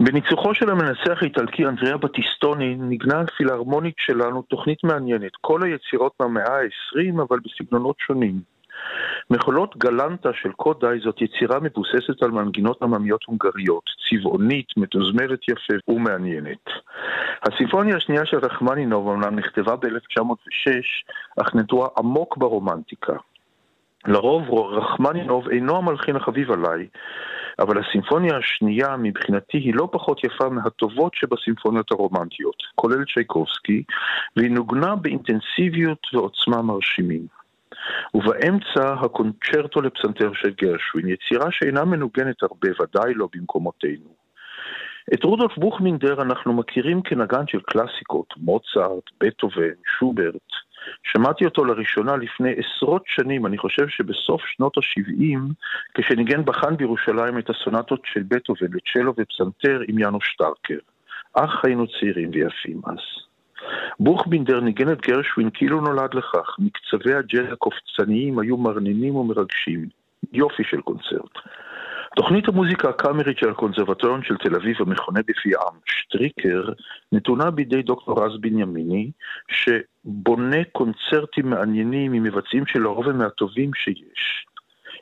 בניצוחו 0.00 0.54
של 0.54 0.70
המנסח 0.70 1.22
האיטלקי 1.22 1.66
אנדריאה 1.66 1.96
בטיסטוני 1.96 2.76
נגנה 2.78 3.20
הפילהרמונית 3.20 3.94
שלנו 3.98 4.42
תוכנית 4.42 4.84
מעניינת, 4.84 5.32
כל 5.40 5.62
היצירות 5.62 6.12
מהמאה 6.20 6.56
ה-20 6.56 7.22
אבל 7.22 7.38
בסגנונות 7.44 7.96
שונים. 7.98 8.54
מחולות 9.30 9.76
גלנטה 9.76 10.28
של 10.32 10.52
קודאי 10.52 10.98
זאת 11.00 11.22
יצירה 11.22 11.60
מבוססת 11.60 12.22
על 12.22 12.30
מנגינות 12.30 12.82
עממיות 12.82 13.24
הונגריות, 13.26 13.84
צבעונית, 14.10 14.66
מתוזמרת 14.76 15.40
יפה 15.48 15.92
ומעניינת. 15.92 16.64
הסימפוניה 17.42 17.96
השנייה 17.96 18.26
של 18.26 18.38
רחמנינוב 18.38 19.08
אמנם 19.08 19.38
נכתבה 19.38 19.76
ב-1906, 19.76 20.70
אך 21.42 21.54
נטועה 21.54 21.88
עמוק 21.98 22.36
ברומנטיקה. 22.36 23.12
לרוב 24.06 24.50
רחמנינוב 24.50 25.48
אינו 25.48 25.76
המלחין 25.76 26.16
החביב 26.16 26.50
עליי, 26.50 26.86
אבל 27.58 27.82
הסימפוניה 27.82 28.36
השנייה 28.36 28.96
מבחינתי 28.96 29.58
היא 29.58 29.74
לא 29.74 29.88
פחות 29.92 30.24
יפה 30.24 30.48
מהטובות 30.48 31.14
שבסימפוניות 31.14 31.92
הרומנטיות, 31.92 32.56
כולל 32.74 33.04
צ'ייקובסקי, 33.14 33.82
והיא 34.36 34.50
נוגנה 34.50 34.96
באינטנסיביות 34.96 36.06
ועוצמה 36.12 36.62
מרשימים. 36.62 37.26
ובאמצע 38.14 38.94
הקונצ'רטו 39.00 39.80
לפסנתר 39.80 40.30
של 40.34 40.50
גרשווין, 40.50 41.08
יצירה 41.08 41.50
שאינה 41.50 41.84
מנוגנת 41.84 42.42
הרבה, 42.42 42.68
ודאי 42.80 43.14
לא 43.14 43.28
במקומותינו. 43.34 44.14
את 45.14 45.24
רודולף 45.24 45.58
בוכמינדר 45.58 46.22
אנחנו 46.22 46.52
מכירים 46.52 47.02
כנגן 47.02 47.46
של 47.46 47.60
קלאסיקות, 47.60 48.34
מוצרט, 48.36 49.04
בטהובן, 49.20 49.74
שוברט. 49.98 50.50
שמעתי 51.02 51.44
אותו 51.44 51.64
לראשונה 51.64 52.16
לפני 52.16 52.54
עשרות 52.56 53.02
שנים, 53.06 53.46
אני 53.46 53.58
חושב 53.58 53.88
שבסוף 53.88 54.42
שנות 54.46 54.76
ה-70, 54.78 55.38
כשניגן 55.94 56.44
בחאן 56.44 56.76
בירושלים 56.76 57.38
את 57.38 57.50
הסונטות 57.50 58.00
של 58.04 58.22
בטהובן 58.28 58.66
לצ'לו 58.72 59.14
ופסנתר 59.16 59.80
עם 59.88 59.98
יאנו 59.98 60.20
שטרקר. 60.20 60.78
אך 61.34 61.64
היינו 61.64 61.86
צעירים 61.86 62.30
ויפים 62.32 62.80
אז. 62.86 63.24
בוכבינדר 64.00 64.60
ניגן 64.60 64.92
את 64.92 65.00
גרשווין 65.00 65.50
כאילו 65.54 65.80
נולד 65.80 66.14
לכך, 66.14 66.56
מקצבי 66.58 67.14
הג'אז 67.14 67.52
הקופצניים 67.52 68.38
היו 68.38 68.56
מרנינים 68.56 69.16
ומרגשים. 69.16 69.88
יופי 70.32 70.64
של 70.64 70.80
קונצרט. 70.80 71.38
תוכנית 72.16 72.48
המוזיקה 72.48 72.88
הקאמרית 72.88 73.38
של 73.38 73.50
הקונסרבטוריון 73.50 74.22
של 74.22 74.36
תל 74.36 74.54
אביב 74.54 74.76
המכונה 74.80 75.20
עם 75.54 75.78
שטריקר 75.84 76.72
נתונה 77.12 77.50
בידי 77.50 77.82
דוקטור 77.82 78.24
רז 78.24 78.40
בנימיני 78.40 79.10
שבונה 79.48 80.64
קונצרטים 80.72 81.50
מעניינים 81.50 82.12
עם 82.12 82.22
מבצעים 82.22 82.66
שלרוב 82.66 83.08
הם 83.08 83.18
מהטובים 83.18 83.70
שיש. 83.74 84.46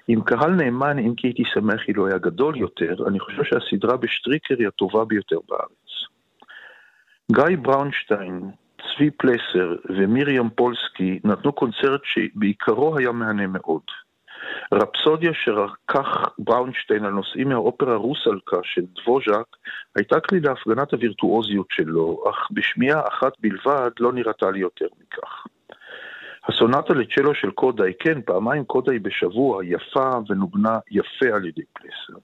עם 0.09 0.21
קהל 0.21 0.51
נאמן, 0.51 0.99
אם 0.99 1.15
כי 1.15 1.27
הייתי 1.27 1.43
שמח 1.55 1.89
אילו 1.89 2.07
היה 2.07 2.19
גדול 2.19 2.57
יותר, 2.57 2.95
אני 3.09 3.21
חושב 3.21 3.45
שהסדרה 3.45 3.97
בשטריקר 3.97 4.55
היא 4.59 4.69
הטובה 4.69 5.05
ביותר 5.05 5.39
בארץ. 5.49 5.93
גיא 7.33 7.57
בראונשטיין, 7.63 8.51
צבי 8.79 9.11
פלסר 9.11 9.77
ומיריam 9.89 10.49
פולסקי 10.55 11.21
נתנו 11.25 11.53
קונצרט 11.53 12.01
שבעיקרו 12.05 12.99
היה 12.99 13.13
מהנה 13.13 13.47
מאוד. 13.47 13.83
רפסודיה 14.73 15.31
שרקח 15.35 16.07
בראונשטיין 16.39 17.05
על 17.05 17.13
נושאים 17.13 17.49
מהאופרה 17.49 17.97
רוסלקה 17.97 18.57
של 18.63 18.83
דבוז'ק 18.95 19.57
הייתה 19.97 20.21
כלי 20.21 20.41
להפגנת 20.41 20.93
הווירטואוזיות 20.93 21.67
שלו, 21.71 22.25
אך 22.31 22.49
בשמיעה 22.51 23.01
אחת 23.09 23.33
בלבד 23.41 23.91
לא 24.01 24.13
נראתה 24.13 24.51
לי 24.51 24.59
יותר 24.59 24.87
מכך. 25.01 25.47
הסונטה 26.49 26.95
לצ'לו 26.95 27.35
של 27.35 27.51
קודאי, 27.51 27.93
כן, 27.99 28.21
פעמיים 28.23 28.65
קודאי 28.65 28.99
בשבוע, 28.99 29.65
יפה 29.65 30.11
ונוגנה 30.29 30.79
יפה 30.91 31.35
על 31.35 31.45
ידי 31.45 31.63
פלסר. 31.73 32.19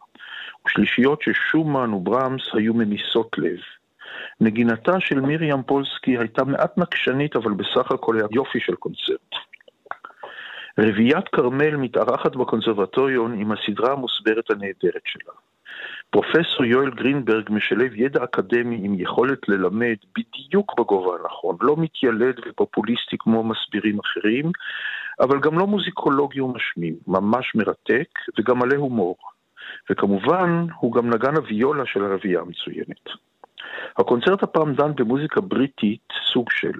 ושלישיות 0.67 1.23
של 1.23 1.33
שומן 1.33 1.95
וברמס 1.95 2.43
היו 2.53 2.75
ממיסות 2.75 3.31
לב. 3.39 3.59
נגינתה 4.41 5.01
של 5.01 5.21
מרים 5.21 5.63
פולסקי 5.63 6.19
הייתה 6.19 6.45
מעט 6.45 6.79
נקשנית, 6.79 7.37
אבל 7.37 7.53
בסך 7.53 7.93
הכל 7.93 8.17
היה 8.17 8.27
יופי 8.31 8.61
של 8.61 8.75
קונצרט. 8.75 9.35
רביעיית 10.79 11.29
כרמל 11.29 11.77
מתארחת 11.77 12.37
בקונסרבטוריון 12.37 13.41
עם 13.41 13.53
הסדרה 13.53 13.93
המוסברת 13.93 14.51
הנהדרת 14.51 15.03
שלה. 15.05 15.33
פרופסור 16.11 16.65
יואל 16.65 16.91
גרינברג 16.91 17.45
משלב 17.51 17.93
ידע 17.95 18.25
אקדמי 18.25 18.81
עם 18.83 18.95
יכולת 19.01 19.49
ללמד 19.49 19.97
בדיוק 20.19 20.81
בגובה 20.81 21.17
הנכון, 21.21 21.57
לא 21.61 21.77
מתיילד 21.79 22.41
ופופוליסטי 22.49 23.17
כמו 23.19 23.45
מסבירים 23.45 23.99
אחרים, 23.99 24.53
אבל 25.21 25.41
גם 25.41 25.59
לא 25.59 25.67
מוזיקולוגי 25.67 26.41
ומשמים, 26.41 26.95
ממש 27.07 27.55
מרתק 27.55 28.09
וגם 28.39 28.59
מלא 28.59 28.77
הומור. 28.77 29.17
וכמובן, 29.91 30.67
הוא 30.79 30.93
גם 30.93 31.11
נגן 31.11 31.37
הוויולה 31.37 31.87
של 31.87 32.05
הרביעייה 32.05 32.41
המצוינת. 32.41 33.09
הקונצרט 33.99 34.43
הפעם 34.43 34.75
דן 34.75 34.95
במוזיקה 34.95 35.41
בריטית, 35.41 36.09
סוג 36.33 36.51
של. 36.51 36.73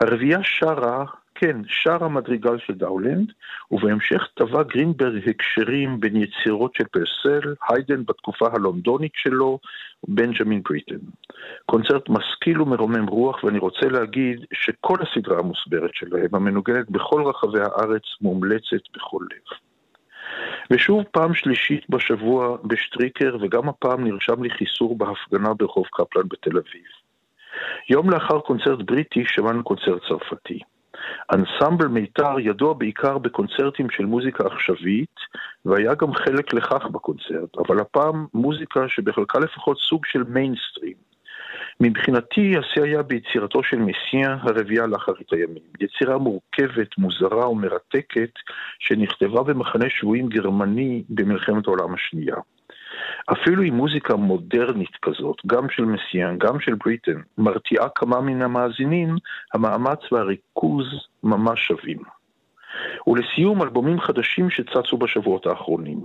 הרביעייה 0.00 0.38
שרה, 0.42 1.04
כן, 1.40 1.56
שרה 1.66 2.08
מדריגל 2.08 2.58
של 2.58 2.74
דאולנד, 2.74 3.32
ובהמשך 3.70 4.28
טווה 4.34 4.62
גרינברג 4.62 5.28
הקשרים 5.28 6.00
בין 6.00 6.16
יצירות 6.16 6.74
של 6.74 6.84
פרסל, 6.84 7.54
היידן 7.68 8.04
בתקופה 8.04 8.46
הלונדונית 8.52 9.12
שלו, 9.14 9.58
בנג'מין 10.08 10.62
בריטן. 10.62 10.98
קונצרט 11.66 12.08
משכיל 12.08 12.62
ומרומם 12.62 13.06
רוח, 13.06 13.44
ואני 13.44 13.58
רוצה 13.58 13.86
להגיד 13.86 14.44
שכל 14.52 14.96
הסדרה 15.00 15.38
המוסברת 15.38 15.90
שלהם, 15.94 16.28
המנוגנת 16.32 16.90
בכל 16.90 17.22
רחבי 17.26 17.60
הארץ, 17.60 18.02
מומלצת 18.20 18.82
בכל 18.96 19.24
לב. 19.30 19.58
ושוב 20.70 21.02
פעם 21.10 21.34
שלישית 21.34 21.90
בשבוע 21.90 22.56
בשטריקר, 22.64 23.36
וגם 23.40 23.68
הפעם 23.68 24.04
נרשם 24.04 24.42
לי 24.42 24.50
חיסור 24.50 24.98
בהפגנה 24.98 25.54
ברחוב 25.54 25.86
קפלן 25.92 26.28
בתל 26.28 26.58
אביב. 26.58 26.84
יום 27.90 28.10
לאחר 28.10 28.40
קונצרט 28.40 28.78
בריטי 28.84 29.24
שמענו 29.26 29.64
קונצרט 29.64 30.02
צרפתי. 30.08 30.60
אנסמבל 31.32 31.86
מיתר 31.86 32.38
ידוע 32.40 32.74
בעיקר 32.74 33.18
בקונצרטים 33.18 33.90
של 33.90 34.04
מוזיקה 34.04 34.44
עכשווית, 34.46 35.16
והיה 35.64 35.94
גם 35.94 36.14
חלק 36.14 36.54
לכך 36.54 36.86
בקונצרט, 36.92 37.58
אבל 37.58 37.80
הפעם 37.80 38.26
מוזיקה 38.34 38.88
שבחלקה 38.88 39.38
לפחות 39.38 39.78
סוג 39.78 40.06
של 40.06 40.22
מיינסטרים. 40.28 41.10
מבחינתי 41.80 42.54
השיא 42.58 42.82
היה 42.82 43.02
ביצירתו 43.02 43.62
של 43.62 43.76
מסייה 43.76 44.36
הרביעייה 44.40 44.86
לאחרית 44.86 45.32
הימים. 45.32 45.62
יצירה 45.80 46.18
מורכבת, 46.18 46.98
מוזרה 46.98 47.48
ומרתקת 47.50 48.30
שנכתבה 48.78 49.42
במחנה 49.42 49.86
שבויים 49.88 50.28
גרמני 50.28 51.02
במלחמת 51.08 51.66
העולם 51.66 51.94
השנייה. 51.94 52.36
אפילו 53.32 53.62
עם 53.62 53.74
מוזיקה 53.74 54.16
מודרנית 54.16 54.96
כזאת, 55.02 55.36
גם 55.46 55.70
של 55.70 55.84
מסיאן, 55.84 56.38
גם 56.38 56.60
של 56.60 56.74
בריטן, 56.74 57.20
מרתיעה 57.38 57.88
כמה 57.94 58.20
מן 58.20 58.42
המאזינים, 58.42 59.16
המאמץ 59.54 60.12
והריכוז 60.12 60.86
ממש 61.22 61.66
שווים. 61.66 61.98
ולסיום, 63.06 63.62
אלבומים 63.62 64.00
חדשים 64.00 64.50
שצצו 64.50 64.96
בשבועות 64.96 65.46
האחרונים. 65.46 66.00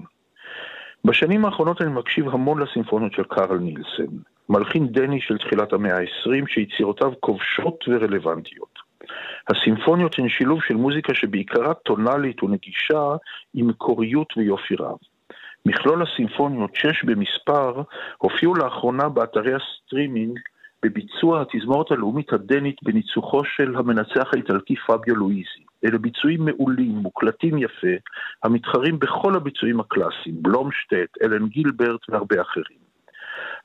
בשנים 1.06 1.46
האחרונות 1.46 1.82
אני 1.82 1.92
מקשיב 1.92 2.30
המון 2.30 2.62
לסימפוניות 2.62 3.14
של 3.14 3.24
קארל 3.24 3.58
נילסן. 3.58 4.18
מלחין 4.50 4.88
דני 4.88 5.22
של 5.22 5.38
תחילת 5.38 5.74
המאה 5.74 5.98
ה-20, 5.98 6.48
שיצירותיו 6.48 7.12
כובשות 7.20 7.86
ורלוונטיות. 7.88 8.80
הסימפוניות 9.50 10.20
הן 10.20 10.30
שילוב 10.30 10.60
של 10.68 10.74
מוזיקה 10.74 11.14
שבעיקרה 11.14 11.74
טונאלית 11.74 12.44
ונגישה 12.44 13.16
עם 13.54 13.68
מקוריות 13.68 14.38
ויופי 14.38 14.76
רב. 14.76 14.98
מכלול 15.66 16.04
הסימפוניות, 16.04 16.76
שש 16.76 17.04
במספר, 17.04 17.82
הופיעו 18.18 18.56
לאחרונה 18.56 19.10
באתרי 19.10 19.54
הסטרימינג 19.54 20.40
בביצוע 20.84 21.42
התזמורת 21.42 21.92
הלאומית 21.92 22.34
הדנית 22.34 22.84
בניצוחו 22.84 23.46
של 23.46 23.76
המנצח 23.76 24.34
האיטלקי 24.34 24.76
פביו 24.76 25.16
לואיזי. 25.16 25.66
אלה 25.86 25.98
ביצועים 25.98 26.46
מעולים, 26.46 26.92
מוקלטים 26.92 27.58
יפה, 27.58 27.96
המתחרים 28.44 29.00
בכל 29.00 29.36
הביצועים 29.36 29.80
הקלאסיים, 29.80 30.36
בלומשטט, 30.42 31.18
אלן 31.24 31.48
גילברט 31.48 32.10
והרבה 32.10 32.42
אחרים. 32.42 32.86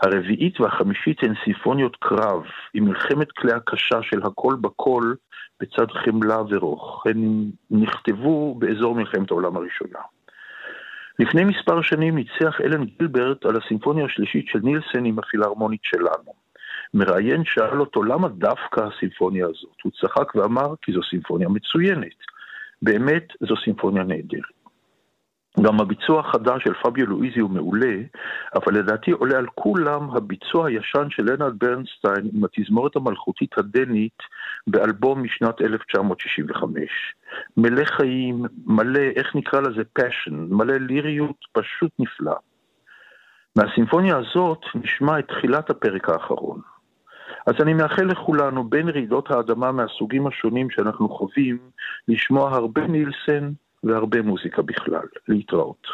הרביעית 0.02 0.60
והחמישית 0.60 1.22
הן 1.22 1.34
סימפוניות 1.44 1.96
קרב, 1.96 2.42
עם 2.74 2.84
מלחמת 2.84 3.32
כלי 3.32 3.52
הקשה 3.52 4.02
של 4.02 4.22
הכל 4.22 4.54
בכל 4.60 5.14
בצד 5.60 5.90
חמלה 6.04 6.38
ורוך. 6.50 7.06
הן 7.06 7.50
נכתבו 7.70 8.54
באזור 8.54 8.94
מלחמת 8.94 9.30
העולם 9.30 9.56
הראשונה. 9.56 9.98
לפני 11.20 11.44
מספר 11.44 11.82
שנים 11.82 12.14
ניצח 12.14 12.60
אלן 12.64 12.84
גילברט 12.84 13.44
על 13.44 13.56
הסימפוניה 13.56 14.04
השלישית 14.04 14.46
של 14.48 14.58
נילסן 14.62 15.04
עם 15.04 15.18
הפילהרמונית 15.18 15.80
שלנו. 15.82 16.32
מראיין 16.94 17.44
שאל 17.44 17.80
אותו 17.80 18.02
למה 18.02 18.28
דווקא 18.28 18.80
הסימפוניה 18.80 19.46
הזאת. 19.46 19.76
הוא 19.82 19.92
צחק 20.00 20.34
ואמר 20.34 20.74
כי 20.82 20.92
זו 20.92 21.00
סימפוניה 21.10 21.48
מצוינת. 21.48 22.18
באמת 22.82 23.28
זו 23.40 23.54
סימפוניה 23.64 24.02
נהדרת. 24.02 24.59
גם 25.58 25.80
הביצוע 25.80 26.20
החדש 26.20 26.64
של 26.64 26.74
פביו 26.82 27.06
לואיזי 27.06 27.40
הוא 27.40 27.50
מעולה, 27.50 27.96
אבל 28.54 28.78
לדעתי 28.78 29.10
עולה 29.10 29.38
על 29.38 29.46
כולם 29.54 30.10
הביצוע 30.10 30.68
הישן 30.68 31.06
של 31.10 31.32
לנרד 31.32 31.58
ברנסטיין 31.58 32.30
עם 32.32 32.44
התזמורת 32.44 32.96
המלכותית 32.96 33.58
הדנית 33.58 34.18
באלבום 34.66 35.22
משנת 35.22 35.60
1965. 35.60 37.14
מלא 37.56 37.84
חיים, 37.84 38.44
מלא, 38.66 39.00
איך 39.16 39.36
נקרא 39.36 39.60
לזה? 39.60 39.82
passion, 39.98 40.32
מלא 40.32 40.76
ליריות, 40.76 41.36
פשוט 41.52 41.90
נפלא. 41.98 42.34
מהסימפוניה 43.56 44.16
הזאת 44.16 44.60
נשמע 44.74 45.18
את 45.18 45.28
תחילת 45.28 45.70
הפרק 45.70 46.08
האחרון. 46.08 46.60
אז 47.46 47.54
אני 47.60 47.74
מאחל 47.74 48.04
לכולנו, 48.04 48.64
בין 48.64 48.88
רעידות 48.88 49.30
האדמה 49.30 49.72
מהסוגים 49.72 50.26
השונים 50.26 50.70
שאנחנו 50.70 51.08
חווים, 51.08 51.58
לשמוע 52.08 52.56
הרבה 52.56 52.86
נילסן, 52.86 53.50
והרבה 53.84 54.22
מוזיקה 54.22 54.62
בכלל. 54.62 55.06
להתראות. 55.28 55.86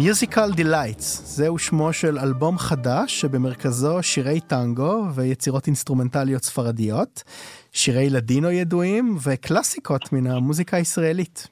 Musical 0.00 0.56
Delights, 0.56 1.22
זהו 1.24 1.58
שמו 1.58 1.92
של 1.92 2.18
אלבום 2.18 2.58
חדש 2.58 3.20
שבמרכזו 3.20 4.02
שירי 4.02 4.40
טנגו 4.40 5.04
ויצירות 5.14 5.66
אינסטרומנטליות 5.66 6.42
ספרדיות, 6.42 7.22
שירי 7.72 8.10
לדינו 8.10 8.50
ידועים 8.50 9.16
וקלאסיקות 9.26 10.12
מן 10.12 10.26
המוזיקה 10.26 10.76
הישראלית. 10.76 11.48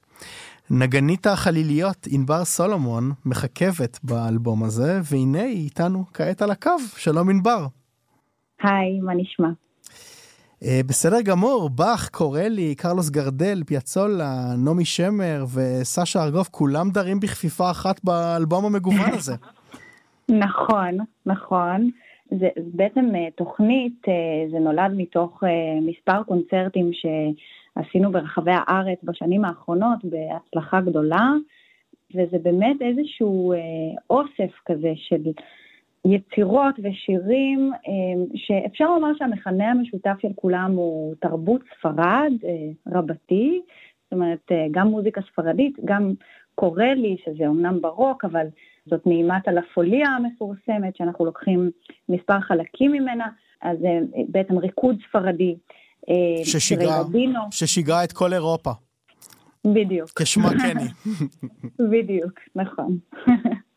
נגנית 0.70 1.26
החליליות 1.26 2.07
ענבר 2.11 2.44
סולומון 2.44 3.12
מחכבת 3.26 3.99
באלבום 4.03 4.64
הזה, 4.64 5.01
והנה 5.05 5.42
היא 5.42 5.64
איתנו 5.64 6.05
כעת 6.14 6.42
על 6.42 6.51
הקו. 6.51 6.78
שלום 6.96 7.30
ענבר. 7.30 7.66
היי, 8.62 9.01
מה 9.01 9.12
נשמע? 9.14 9.49
Uh, 10.62 10.66
בסדר 10.88 11.20
גמור, 11.24 11.70
באך, 11.70 12.09
קורלי, 12.09 12.74
קרלוס 12.74 13.11
גרדל, 13.11 13.62
פיאצולה, 13.66 14.54
נעמי 14.64 14.84
שמר 14.84 15.44
וסשה 15.54 16.24
ארגוב, 16.24 16.48
כולם 16.50 16.90
דרים 16.90 17.20
בכפיפה 17.20 17.70
אחת 17.70 18.04
באלבום 18.04 18.64
המגוון 18.64 19.11
הזה. 19.12 19.34
נכון, 20.44 20.98
נכון. 21.26 21.90
זה 22.30 22.48
בעצם 22.56 23.06
uh, 23.14 23.36
תוכנית, 23.36 24.02
uh, 24.06 24.50
זה 24.52 24.59
נולד 24.59 24.92
מתוך 24.96 25.42
מספר 25.82 26.22
קונצרטים 26.22 26.90
שעשינו 26.92 28.12
ברחבי 28.12 28.52
הארץ 28.54 28.98
בשנים 29.02 29.44
האחרונות 29.44 29.98
בהצלחה 30.04 30.80
גדולה, 30.80 31.30
וזה 32.14 32.36
באמת 32.42 32.76
איזשהו 32.82 33.52
אוסף 34.11 34.52
כזה 34.66 34.92
של... 34.96 35.22
יצירות 36.14 36.74
ושירים 36.82 37.72
אמ, 37.88 38.24
שאפשר 38.34 38.84
לומר 38.84 39.09
שהמכנה 39.18 39.70
המשותף 39.70 40.14
של 40.22 40.28
כולם 40.34 40.72
הוא 40.72 41.14
תרבות 41.20 41.61
ספרד 41.78 42.32
אה, 42.44 42.92
רבתי, 42.98 43.61
זאת 44.04 44.12
אומרת 44.12 44.52
אה, 44.52 44.66
גם 44.70 44.88
מוזיקה 44.88 45.20
ספרדית, 45.32 45.76
גם 45.84 46.12
קורלי, 46.54 47.16
שזה 47.24 47.46
אומנם 47.46 47.80
ברוק, 47.80 48.24
אבל 48.24 48.46
זאת 48.86 49.06
נעימת 49.06 49.48
הלפוליה 49.48 50.06
המפורסמת, 50.09 50.96
שאנחנו 50.96 51.24
לוקחים 51.24 51.70
מספר 52.09 52.40
חלקים 52.40 52.92
ממנה, 52.92 53.26
אז 53.62 53.78
אה, 53.84 53.98
בעצם 54.28 54.59
ריקוד 54.59 54.96
ספרדי. 55.09 55.56
ששיגרה, 56.44 57.02
ששיגרה 57.50 58.04
את 58.04 58.12
כל 58.12 58.32
אירופה. 58.32 58.70
בדיוק. 59.66 60.11
כשמה 60.22 60.48
כן 60.48 60.78
היא. 60.78 60.90
בדיוק, 61.92 62.32
נכון. 62.56 62.98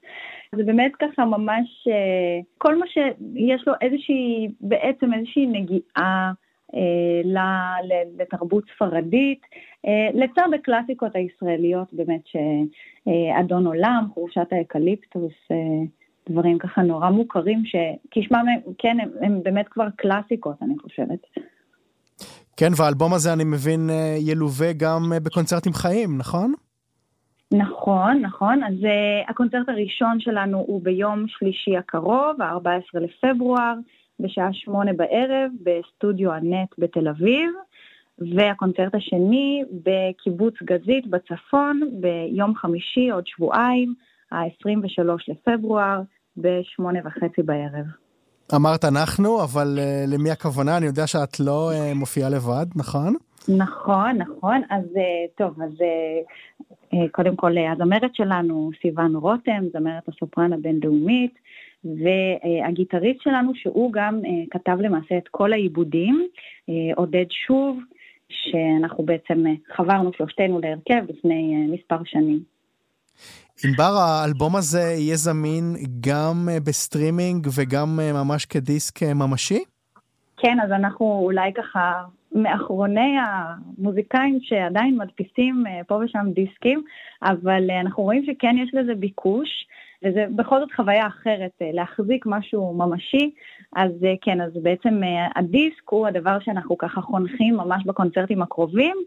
זה 0.55 0.63
באמת 0.63 0.91
ככה 0.99 1.25
ממש, 1.25 1.87
אה, 1.87 2.39
כל 2.57 2.77
מה 2.79 2.85
שיש 2.87 3.67
לו 3.67 3.73
איזושהי, 3.81 4.47
בעצם 4.61 5.13
איזושהי 5.13 5.45
נגיעה 5.45 6.31
אה, 6.75 8.01
לתרבות 8.17 8.63
ספרדית, 8.75 9.41
אה, 9.87 10.09
לצד 10.13 10.47
הקלאסיקות 10.55 11.11
הישראליות 11.15 11.93
באמת, 11.93 12.21
שאדון 12.25 13.67
עולם, 13.67 14.07
חורשת 14.13 14.47
האקליפטוס, 14.51 15.33
דברים 16.29 16.57
ככה 16.57 16.81
נורא 16.81 17.09
מוכרים, 17.09 17.63
שכשמם, 17.65 18.45
כן, 18.77 18.97
הם, 19.01 19.09
הם 19.21 19.43
באמת 19.43 19.67
כבר 19.67 19.87
קלאסיקות, 19.95 20.55
אני 20.61 20.73
חושבת. 20.81 21.19
כן, 22.57 22.71
והאלבום 22.77 23.13
הזה, 23.13 23.33
אני 23.33 23.43
מבין, 23.43 23.89
ילווה 24.19 24.73
גם 24.73 25.13
בקונצרטים 25.23 25.73
חיים, 25.73 26.17
נכון? 26.17 26.53
נכון, 27.53 28.19
נכון. 28.21 28.63
אז 28.63 28.73
אה, 28.73 29.29
הקונצרט 29.29 29.69
הראשון 29.69 30.19
שלנו 30.19 30.57
הוא 30.57 30.81
ביום 30.83 31.25
שלישי 31.27 31.77
הקרוב, 31.77 32.41
ה-14 32.41 32.99
לפברואר, 32.99 33.73
בשעה 34.19 34.49
שמונה 34.53 34.91
בערב, 34.93 35.51
בסטודיו 35.63 36.31
אנט 36.31 36.69
בתל 36.77 37.07
אביב, 37.07 37.49
והקונצרט 38.35 38.95
השני 38.95 39.63
בקיבוץ 39.71 40.53
גזית 40.63 41.07
בצפון, 41.07 41.81
ביום 42.01 42.55
חמישי, 42.55 43.09
עוד 43.09 43.27
שבועיים, 43.27 43.93
ה-23 44.31 45.03
לפברואר, 45.27 46.01
בשמונה 46.37 46.99
וחצי 47.05 47.41
בערב. 47.43 47.85
אמרת 48.55 48.85
אנחנו, 48.85 49.43
אבל 49.43 49.79
uh, 49.79 50.13
למי 50.13 50.31
הכוונה? 50.31 50.77
אני 50.77 50.85
יודע 50.85 51.07
שאת 51.07 51.39
לא 51.39 51.71
uh, 51.71 51.97
מופיעה 51.97 52.29
לבד, 52.29 52.65
נכון? 52.75 53.15
נכון, 53.49 54.17
נכון. 54.17 54.61
אז 54.69 54.85
טוב, 55.37 55.61
אז 55.61 55.71
קודם 57.11 57.35
כל 57.35 57.51
הזמרת 57.57 58.15
שלנו, 58.15 58.71
סיוון 58.81 59.15
רותם, 59.15 59.63
זמרת 59.73 60.09
הסופרן 60.09 60.53
הבינלאומית, 60.53 61.33
והגיטריסט 61.83 63.21
שלנו, 63.21 63.51
שהוא 63.55 63.93
גם 63.93 64.21
כתב 64.51 64.77
למעשה 64.79 65.17
את 65.17 65.27
כל 65.31 65.53
העיבודים, 65.53 66.27
עודד 66.95 67.25
שוב, 67.47 67.79
שאנחנו 68.29 69.03
בעצם 69.05 69.43
חברנו 69.75 70.11
שלושתנו 70.17 70.59
להרכב 70.59 71.03
לפני 71.09 71.67
מספר 71.67 71.97
שנים. 72.05 72.39
ענבר, 73.65 73.93
האלבום 73.99 74.55
הזה 74.55 74.81
יהיה 74.81 75.15
זמין 75.15 75.75
גם 75.99 76.49
בסטרימינג 76.67 77.47
וגם 77.55 77.99
ממש 78.13 78.45
כדיסק 78.45 79.03
ממשי? 79.03 79.63
כן, 80.37 80.57
אז 80.63 80.71
אנחנו 80.71 81.21
אולי 81.23 81.53
ככה 81.53 82.03
מאחרוני 82.31 83.15
המוזיקאים 83.19 84.39
שעדיין 84.41 84.97
מדפיסים 84.97 85.63
אה, 85.67 85.81
פה 85.87 85.95
ושם 85.95 86.25
דיסקים, 86.33 86.83
אבל 87.23 87.69
אה, 87.69 87.81
אנחנו 87.81 88.03
רואים 88.03 88.25
שכן 88.25 88.55
יש 88.63 88.69
לזה 88.73 88.95
ביקוש, 88.95 89.49
וזה 90.05 90.25
בכל 90.35 90.59
זאת 90.59 90.69
חוויה 90.75 91.07
אחרת, 91.07 91.51
אה, 91.61 91.69
להחזיק 91.73 92.25
משהו 92.25 92.73
ממשי, 92.73 93.31
אז 93.75 93.91
כן, 94.21 94.41
אז 94.41 94.51
בעצם 94.61 95.01
הדיסק 95.35 95.89
הוא 95.89 96.07
הדבר 96.07 96.39
שאנחנו 96.39 96.77
ככה 96.77 97.01
חונכים 97.01 97.55
ממש 97.57 97.83
בקונצרטים 97.85 98.41
הקרובים, 98.41 98.97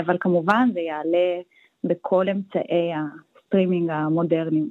אבל 0.00 0.16
כמובן 0.20 0.68
זה 0.72 0.80
יעלה 0.80 1.40
בכל 1.84 2.28
אמצעי 2.28 2.92
הסטרימינג 2.94 3.90
המודרניים. 3.90 4.70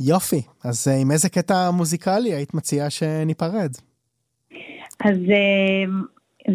יופי, 0.00 0.42
אז 0.64 0.88
עם 1.02 1.10
איזה 1.10 1.28
קטע 1.28 1.70
מוזיקלי 1.70 2.34
היית 2.34 2.54
מציעה 2.54 2.90
שניפרד? 2.90 3.70
אז 5.04 5.18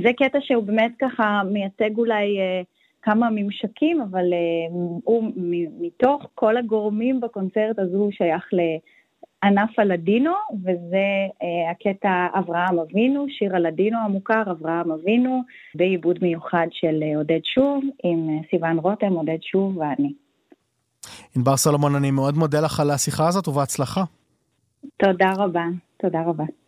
זה 0.03 0.09
קטע 0.17 0.37
שהוא 0.41 0.63
באמת 0.63 0.91
ככה 0.99 1.41
מייצג 1.51 1.97
אולי 1.97 2.39
אה, 2.39 2.61
כמה 3.01 3.29
ממשקים, 3.31 4.01
אבל 4.01 4.33
אה, 4.33 4.73
הוא 5.03 5.31
מתוך 5.79 6.25
כל 6.35 6.57
הגורמים 6.57 7.21
בקונצרט 7.21 7.79
הזה 7.79 7.97
הוא 7.97 8.11
שייך 8.11 8.49
לענף 8.53 9.79
הלדינו, 9.79 10.31
וזה 10.63 11.05
אה, 11.43 11.71
הקטע 11.71 12.27
אברהם 12.39 12.79
אבינו, 12.79 13.25
שיר 13.29 13.55
הלדינו 13.55 13.97
המוכר, 14.05 14.43
אברהם 14.51 14.91
אבינו, 14.91 15.41
בעיבוד 15.75 16.19
מיוחד 16.21 16.67
של 16.71 17.03
עודד 17.15 17.39
שוב, 17.43 17.83
עם 18.03 18.29
אה, 18.29 18.35
סיון 18.49 18.79
רותם, 18.79 19.13
עודד 19.13 19.37
שוב 19.41 19.77
ואני. 19.77 20.13
ענבר 21.37 21.57
סולומון, 21.57 21.95
אני 21.95 22.11
מאוד 22.11 22.37
מודה 22.37 22.61
לך 22.61 22.79
על 22.79 22.89
השיחה 22.91 23.27
הזאת 23.27 23.47
ובהצלחה. 23.47 24.03
תודה 24.97 25.31
רבה, 25.37 25.65
תודה 25.97 26.21
רבה. 26.25 26.60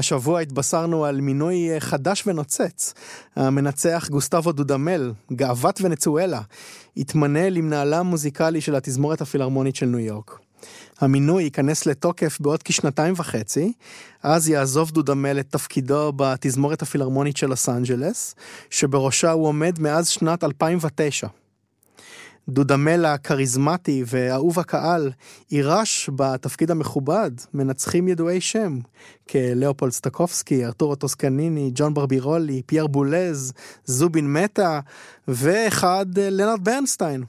השבוע 0.00 0.40
התבשרנו 0.40 1.04
על 1.04 1.20
מינוי 1.20 1.70
אה, 1.70 1.80
חדש 1.80 2.22
ונוצץ. 2.26 2.94
המנצח 3.36 4.08
גוסטבו 4.10 4.52
דודמל, 4.52 5.12
גאוות 5.32 5.80
ונצואלה, 5.82 6.40
התמנה 6.96 7.50
למנהלה 7.50 7.98
המוזיקלי 7.98 8.60
של 8.60 8.74
התזמורת 8.74 9.20
הפילהרמונית 9.20 9.76
של 9.76 9.86
ניו 9.86 9.98
יורק. 9.98 10.38
המינוי 11.00 11.42
ייכנס 11.42 11.86
לתוקף 11.86 12.40
בעוד 12.40 12.62
כשנתיים 12.62 13.14
וחצי, 13.16 13.72
אז 14.22 14.48
יעזוב 14.48 14.90
דודמל 14.90 15.40
את 15.40 15.46
תפקידו 15.50 16.12
בתזמורת 16.16 16.82
הפילהרמונית 16.82 17.36
של 17.36 17.46
לוס 17.46 17.68
אנג'לס, 17.68 18.34
שבראשה 18.70 19.30
הוא 19.30 19.46
עומד 19.46 19.78
מאז 19.78 20.08
שנת 20.08 20.44
2009. 20.44 21.26
דודמל 22.48 23.04
הכריזמטי 23.04 24.04
ואהוב 24.06 24.58
הקהל 24.58 25.10
יירש 25.50 26.10
בתפקיד 26.16 26.70
המכובד 26.70 27.30
מנצחים 27.54 28.08
ידועי 28.08 28.40
שם 28.40 28.78
כלאופולד 29.30 29.92
סטקובסקי, 29.92 30.64
ארתורו 30.66 30.94
טוסקניני, 30.94 31.70
ג'ון 31.74 31.94
ברבירולי, 31.94 32.62
פייר 32.66 32.86
בולז, 32.86 33.52
זובין 33.84 34.32
מטה 34.32 34.80
ואחד 35.28 36.18
אה, 36.18 36.30
לנארד 36.30 36.64
ברנסטיין. 36.64 37.24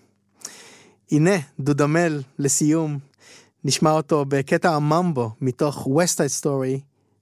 הנה 1.12 1.36
דודמל 1.60 2.22
לסיום, 2.40 2.98
נשמע 3.64 3.92
אותו 3.92 4.26
בקטע 4.28 4.76
הממבו 4.76 5.30
מתוך 5.42 5.88
West 5.88 6.18
Side 6.18 6.44
Story, 6.44 6.80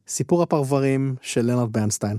סיפור 0.08 0.44
הפרברים 0.44 1.16
של 1.22 1.42
לנארד 1.42 1.74
ברנסטיין. 1.74 2.18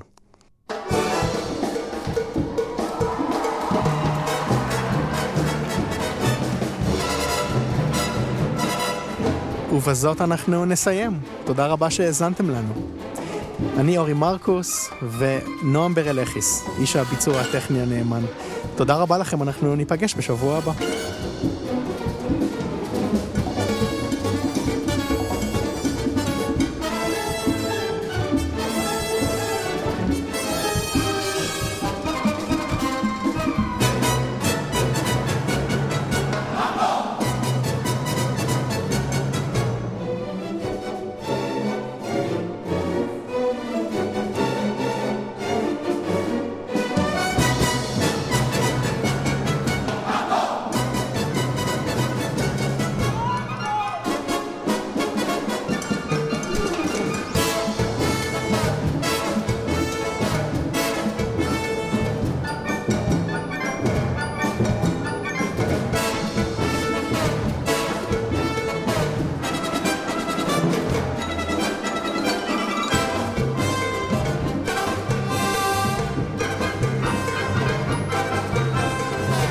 ובזאת 9.73 10.21
אנחנו 10.21 10.65
נסיים. 10.65 11.19
תודה 11.45 11.67
רבה 11.67 11.91
שהאזנתם 11.91 12.51
לנו. 12.51 12.73
אני 13.77 13.99
אורי 13.99 14.13
מרקוס 14.13 14.91
ונועם 15.19 15.95
ברלכיס, 15.95 16.65
איש 16.81 16.97
הביצוע 16.97 17.41
הטכני 17.41 17.83
הנאמן. 17.83 18.23
תודה 18.77 18.97
רבה 18.97 19.19
לכם, 19.19 19.43
אנחנו 19.43 19.77
ניפגש 19.77 20.15
בשבוע 20.15 20.57
הבא. 20.59 20.73